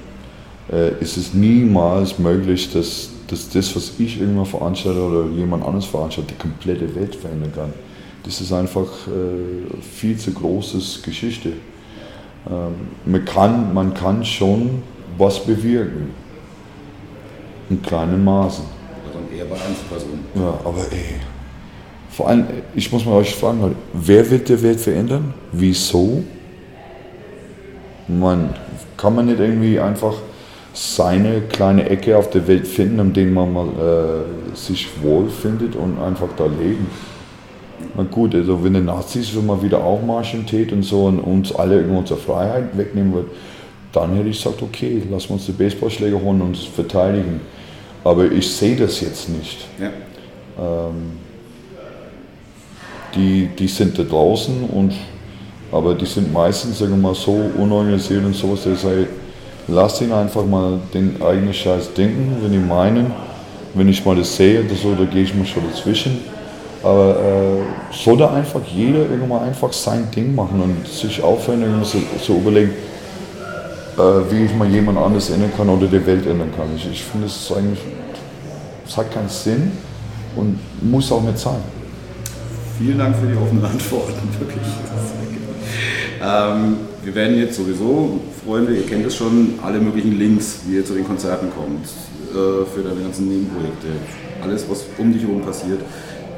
äh, 0.71 1.01
ist 1.01 1.17
es 1.17 1.33
niemals 1.33 2.19
möglich, 2.19 2.71
dass, 2.71 3.09
dass 3.27 3.49
das, 3.49 3.75
was 3.75 3.93
ich 3.99 4.19
irgendwann 4.19 4.45
veranstalte 4.45 5.01
oder 5.01 5.25
jemand 5.31 5.63
anderes 5.65 5.85
veranstaltet, 5.85 6.35
die 6.37 6.41
komplette 6.41 6.93
Welt 6.95 7.15
verändern 7.15 7.51
kann. 7.53 7.73
Das 8.23 8.41
ist 8.41 8.51
einfach 8.51 8.87
äh, 9.07 9.81
viel 9.81 10.17
zu 10.17 10.31
großes 10.33 11.01
Geschichte. 11.01 11.53
Ähm, 12.49 12.73
man, 13.05 13.25
kann, 13.25 13.73
man 13.73 13.93
kann 13.93 14.23
schon 14.23 14.83
was 15.17 15.43
bewirken. 15.43 16.11
In 17.69 17.81
kleinen 17.81 18.23
Maßen. 18.23 18.65
Also 19.07 19.19
eher 19.35 19.45
bei 19.45 19.55
Einzelpersonen. 19.55 20.25
Ja, 20.35 20.59
aber 20.63 20.81
ey. 20.91 21.19
Vor 22.09 22.27
allem, 22.27 22.47
ich 22.75 22.91
muss 22.91 23.05
mal 23.05 23.13
euch 23.13 23.33
fragen, 23.35 23.75
wer 23.93 24.29
wird 24.29 24.49
die 24.49 24.61
Welt 24.61 24.81
verändern? 24.81 25.33
Wieso? 25.51 26.23
Man 28.07 28.55
kann 28.97 29.15
man 29.15 29.27
nicht 29.27 29.39
irgendwie 29.39 29.79
einfach 29.79 30.15
seine 30.73 31.41
kleine 31.41 31.89
Ecke 31.89 32.17
auf 32.17 32.29
der 32.29 32.47
Welt 32.47 32.67
finden, 32.67 32.99
in 32.99 33.13
der 33.13 33.25
man 33.25 33.53
mal 33.53 33.67
äh, 33.67 34.55
sich 34.55 34.87
wohlfindet 35.01 35.75
und 35.75 35.99
einfach 35.99 36.29
da 36.37 36.45
leben. 36.45 36.87
Na 37.95 38.03
gut, 38.03 38.35
also 38.35 38.63
wenn 38.63 38.73
die 38.73 38.81
Nazis 38.81 39.31
so 39.31 39.41
mal 39.41 39.61
wieder 39.61 39.83
aufmarschen 39.83 40.45
tät 40.45 40.71
und 40.71 40.83
so 40.83 41.05
und 41.05 41.19
uns 41.19 41.53
alle 41.53 41.75
irgendwo 41.75 41.99
unsere 41.99 42.19
Freiheit 42.19 42.77
wegnehmen 42.77 43.13
wird, 43.13 43.27
dann 43.91 44.15
hätte 44.15 44.29
ich 44.29 44.37
gesagt, 44.37 44.61
okay, 44.61 45.01
lass 45.09 45.25
uns 45.27 45.45
die 45.47 45.51
Baseballschläger 45.51 46.21
holen 46.21 46.41
und 46.41 46.49
uns 46.49 46.63
verteidigen. 46.63 47.41
Aber 48.03 48.31
ich 48.31 48.49
sehe 48.49 48.75
das 48.75 49.01
jetzt 49.01 49.29
nicht. 49.29 49.65
Ja. 49.79 49.89
Ähm, 50.59 51.11
die, 53.15 53.49
die 53.57 53.67
sind 53.67 53.97
da 53.97 54.03
draußen 54.03 54.63
und 54.65 54.93
aber 55.71 55.93
die 55.93 56.05
sind 56.05 56.33
meistens 56.33 56.79
sagen 56.79 56.91
wir 56.91 56.97
mal, 56.97 57.15
so 57.15 57.31
unorganisiert 57.57 58.25
und 58.25 58.35
sowas, 58.35 58.63
dass 58.63 58.83
ich 58.83 59.07
lass 59.71 60.01
ihn 60.01 60.11
einfach 60.11 60.45
mal 60.45 60.79
den 60.93 61.21
eigenen 61.21 61.53
Scheiß 61.53 61.93
denken, 61.93 62.37
wenn 62.41 62.51
die 62.51 62.57
meinen, 62.57 63.11
wenn 63.73 63.87
ich 63.87 64.05
mal 64.05 64.15
das 64.15 64.35
sehe 64.35 64.63
oder 64.63 64.75
so, 64.75 64.95
da 64.95 65.05
gehe 65.05 65.23
ich 65.23 65.35
mal 65.35 65.45
schon 65.45 65.63
dazwischen. 65.69 66.19
Aber 66.81 67.15
äh, 67.19 67.93
soll 67.93 68.17
da 68.17 68.33
einfach 68.33 68.61
jeder 68.73 68.99
irgendwann 68.99 69.43
einfach 69.43 69.73
sein 69.73 70.07
Ding 70.15 70.33
machen 70.33 70.61
und 70.61 70.87
sich 70.87 71.21
aufhören, 71.21 71.83
so, 71.83 71.97
so 72.21 72.37
überlegen, 72.37 72.71
äh, 73.97 74.31
wie 74.31 74.45
ich 74.45 74.55
mal 74.55 74.67
jemand 74.67 74.97
anderes 74.97 75.29
ändern 75.29 75.51
kann 75.55 75.67
oder 75.69 75.87
die 75.87 76.05
Welt 76.05 76.25
ändern 76.25 76.51
kann. 76.55 76.67
Ich, 76.75 76.89
ich 76.89 77.03
finde, 77.03 77.27
es 77.27 77.51
eigentlich, 77.51 77.79
es 78.87 78.95
hat 78.95 79.13
keinen 79.13 79.27
Sinn 79.27 79.71
und 80.37 80.57
muss 80.81 81.11
auch 81.11 81.21
nicht 81.21 81.37
sein. 81.37 81.59
Vielen 82.77 82.97
Dank 82.97 83.17
für 83.17 83.27
die 83.27 83.35
offenen 83.35 83.65
Antworten, 83.65 84.29
wirklich. 84.39 84.67
Ähm, 86.21 86.77
wir 87.09 87.15
werden 87.15 87.39
jetzt 87.39 87.55
sowieso, 87.55 88.19
Freunde, 88.45 88.75
ihr 88.75 88.85
kennt 88.85 89.03
es 89.03 89.15
schon, 89.15 89.55
alle 89.63 89.79
möglichen 89.79 90.19
Links, 90.19 90.59
wie 90.67 90.75
ihr 90.75 90.85
zu 90.85 90.93
den 90.93 91.05
Konzerten 91.05 91.47
kommt, 91.49 91.85
äh, 91.85 92.65
für 92.71 92.87
deine 92.87 93.01
ganzen 93.01 93.27
Nebenprojekte, 93.27 93.87
alles, 94.43 94.69
was 94.69 94.85
um 94.99 95.11
dich 95.11 95.23
herum 95.23 95.41
passiert, 95.41 95.79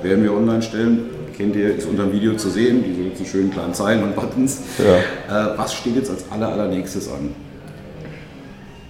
werden 0.02 0.24
wir 0.24 0.34
online 0.34 0.62
stellen. 0.62 1.10
Kennt 1.36 1.58
ihr, 1.58 1.76
ist 1.76 1.90
unter 1.90 2.04
dem 2.04 2.14
Video 2.14 2.36
zu 2.36 2.50
sehen, 2.50 2.86
diese 3.18 3.30
schönen 3.30 3.52
kleinen 3.52 3.74
Zeilen 3.74 4.02
und 4.02 4.16
Buttons. 4.16 4.62
Ja. 4.78 5.54
Äh, 5.54 5.58
was 5.58 5.74
steht 5.74 5.98
jetzt 5.98 6.10
als 6.10 6.24
aller, 6.32 6.48
allernächstes 6.48 7.10
an? 7.10 7.36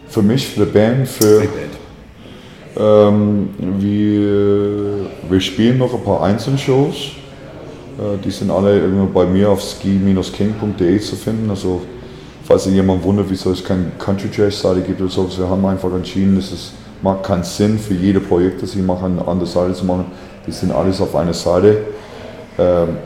Für 0.07 0.21
mich, 0.21 0.49
für 0.49 0.65
die 0.65 0.71
Band, 0.71 1.07
für. 1.07 1.39
Band. 1.39 1.49
Ähm, 2.77 3.49
wir, 3.79 5.09
wir 5.29 5.39
spielen 5.39 5.79
noch 5.79 5.95
ein 5.95 6.03
paar 6.03 6.21
Einzelshows 6.21 7.13
die 8.23 8.31
sind 8.31 8.51
alle 8.51 8.79
irgendwo 8.79 9.05
bei 9.05 9.25
mir 9.25 9.49
auf 9.49 9.61
ski-king.de 9.61 10.99
zu 10.99 11.15
finden. 11.15 11.49
Also 11.49 11.81
falls 12.43 12.63
sich 12.63 12.73
jemand 12.73 13.03
wundert, 13.03 13.27
wieso 13.29 13.51
es 13.51 13.63
keine 13.63 13.91
Country 13.99 14.29
Jazz 14.31 14.61
Seite 14.61 14.81
gibt 14.81 15.01
oder 15.01 15.09
so, 15.09 15.29
wir 15.37 15.49
haben 15.49 15.65
einfach 15.65 15.91
entschieden, 15.93 16.37
es 16.37 16.73
macht 17.01 17.23
keinen 17.23 17.43
Sinn 17.43 17.79
für 17.79 17.93
jede 17.93 18.19
Projekt, 18.19 18.61
das 18.61 18.75
ich 18.75 18.81
mache, 18.81 19.05
eine 19.05 19.27
andere 19.27 19.47
Seite 19.47 19.73
zu 19.73 19.85
machen. 19.85 20.05
Die 20.45 20.51
sind 20.51 20.71
alles 20.71 20.99
auf 21.01 21.15
einer 21.15 21.33
Seite. 21.33 21.77
Ähm, 22.57 22.97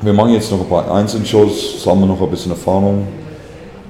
wir 0.00 0.12
machen 0.12 0.32
jetzt 0.32 0.50
noch 0.50 0.60
ein 0.60 0.68
paar 0.68 0.92
Einzelshows, 0.92 1.82
sammeln 1.82 2.08
noch 2.08 2.20
ein 2.20 2.30
bisschen 2.30 2.52
Erfahrung 2.52 3.06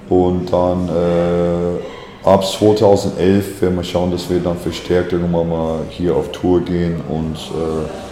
und 0.08 0.52
dann 0.52 0.88
äh, 0.88 2.28
ab 2.28 2.44
2011 2.44 3.62
werden 3.62 3.76
wir 3.76 3.84
schauen, 3.84 4.10
dass 4.10 4.28
wir 4.28 4.38
dann 4.40 4.58
verstärkt 4.58 5.12
irgendwann 5.12 5.48
mal 5.48 5.78
hier 5.88 6.14
auf 6.14 6.30
Tour 6.30 6.60
gehen 6.60 7.00
und 7.08 7.36
äh, 7.36 8.11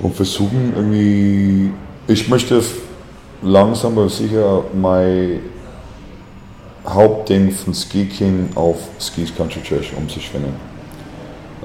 und 0.00 0.14
versuchen 0.14 0.72
irgendwie, 0.76 1.70
ich 2.06 2.28
möchte 2.28 2.62
langsam 3.42 3.98
aber 3.98 4.08
sicher 4.08 4.64
mein 4.74 5.40
Hauptding 6.86 7.50
von 7.50 7.74
Ski 7.74 8.06
King 8.06 8.48
auf 8.54 8.78
Skis 9.00 9.34
Country 9.34 9.62
Church 9.62 9.92
umzuschwingen. 9.96 10.54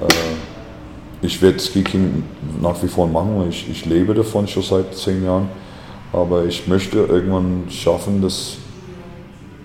Äh, 0.00 1.26
ich 1.26 1.40
werde 1.40 1.58
Ski 1.58 1.82
King 1.82 2.24
nach 2.60 2.82
wie 2.82 2.88
vor 2.88 3.06
machen, 3.06 3.46
ich, 3.48 3.68
ich 3.70 3.86
lebe 3.86 4.14
davon 4.14 4.46
schon 4.46 4.62
seit 4.62 4.94
zehn 4.94 5.24
Jahren, 5.24 5.48
aber 6.12 6.44
ich 6.44 6.66
möchte 6.66 6.98
irgendwann 6.98 7.64
schaffen, 7.70 8.20
das 8.20 8.56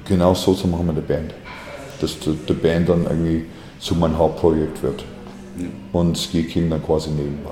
genau 0.05 0.33
so 0.33 0.53
zu 0.53 0.67
machen 0.67 0.87
mit 0.87 0.97
der 0.97 1.01
Band. 1.01 1.33
Dass 1.99 2.17
die, 2.19 2.37
die 2.47 2.53
Band 2.53 2.87
dann 2.87 3.03
irgendwie 3.03 3.45
zu 3.79 3.95
meinem 3.95 4.17
Hauptprojekt 4.17 4.81
wird 4.81 5.03
ja. 5.57 5.65
und 5.91 6.17
Ski 6.17 6.43
King 6.43 6.69
dann 6.69 6.83
quasi 6.83 7.09
nebenbei 7.09 7.51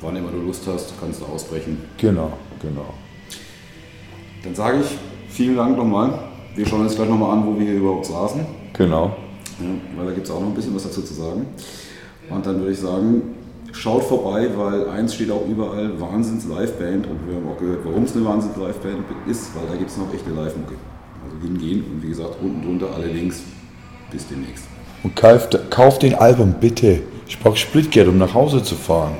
wann 0.00 0.16
immer 0.16 0.30
du 0.30 0.38
Lust 0.38 0.62
hast, 0.66 0.94
kannst 1.00 1.20
du 1.20 1.26
ausbrechen. 1.26 1.78
Genau, 1.98 2.32
genau. 2.60 2.94
Dann 4.42 4.54
sage 4.54 4.80
ich 4.80 4.86
vielen 5.28 5.56
Dank 5.56 5.76
nochmal. 5.76 6.18
Wir 6.54 6.66
schauen 6.66 6.82
uns 6.82 6.96
gleich 6.96 7.08
nochmal 7.08 7.36
an, 7.36 7.46
wo 7.46 7.58
wir 7.58 7.66
hier 7.66 7.76
überhaupt 7.76 8.06
saßen. 8.06 8.40
Genau. 8.72 9.16
Ja, 9.58 9.66
weil 9.96 10.06
da 10.06 10.12
gibt 10.12 10.26
es 10.26 10.32
auch 10.32 10.40
noch 10.40 10.48
ein 10.48 10.54
bisschen 10.54 10.74
was 10.74 10.84
dazu 10.84 11.02
zu 11.02 11.14
sagen. 11.14 11.46
Und 12.30 12.46
dann 12.46 12.58
würde 12.58 12.72
ich 12.72 12.78
sagen, 12.78 13.22
schaut 13.72 14.04
vorbei, 14.04 14.48
weil 14.56 14.88
eins 14.88 15.14
steht 15.14 15.30
auch 15.30 15.46
überall, 15.48 16.00
Wahnsinns 16.00 16.46
Liveband. 16.46 17.06
Und 17.06 17.28
wir 17.28 17.36
haben 17.36 17.48
auch 17.48 17.58
gehört, 17.58 17.80
warum 17.84 18.04
es 18.04 18.14
eine 18.14 18.24
Wahnsinns 18.24 18.56
Liveband 18.56 19.04
ist, 19.28 19.54
weil 19.54 19.66
da 19.70 19.76
gibt 19.76 19.90
es 19.90 19.96
noch 19.96 20.12
echte 20.12 20.30
Live-Mucke. 20.30 20.74
Also 21.24 21.46
hingehen 21.46 21.84
und 21.90 22.02
wie 22.02 22.08
gesagt, 22.08 22.36
unten 22.42 22.62
drunter 22.62 22.94
alle 22.94 23.06
Links. 23.06 23.42
Bis 24.10 24.26
demnächst. 24.28 24.64
Und 25.02 25.16
kauft, 25.16 25.58
kauft 25.70 26.02
den 26.02 26.14
Album 26.14 26.54
bitte. 26.60 27.00
Ich 27.26 27.38
brauche 27.38 27.56
Splitgeld, 27.56 28.08
um 28.08 28.18
nach 28.18 28.34
Hause 28.34 28.62
zu 28.62 28.76
fahren. 28.76 29.14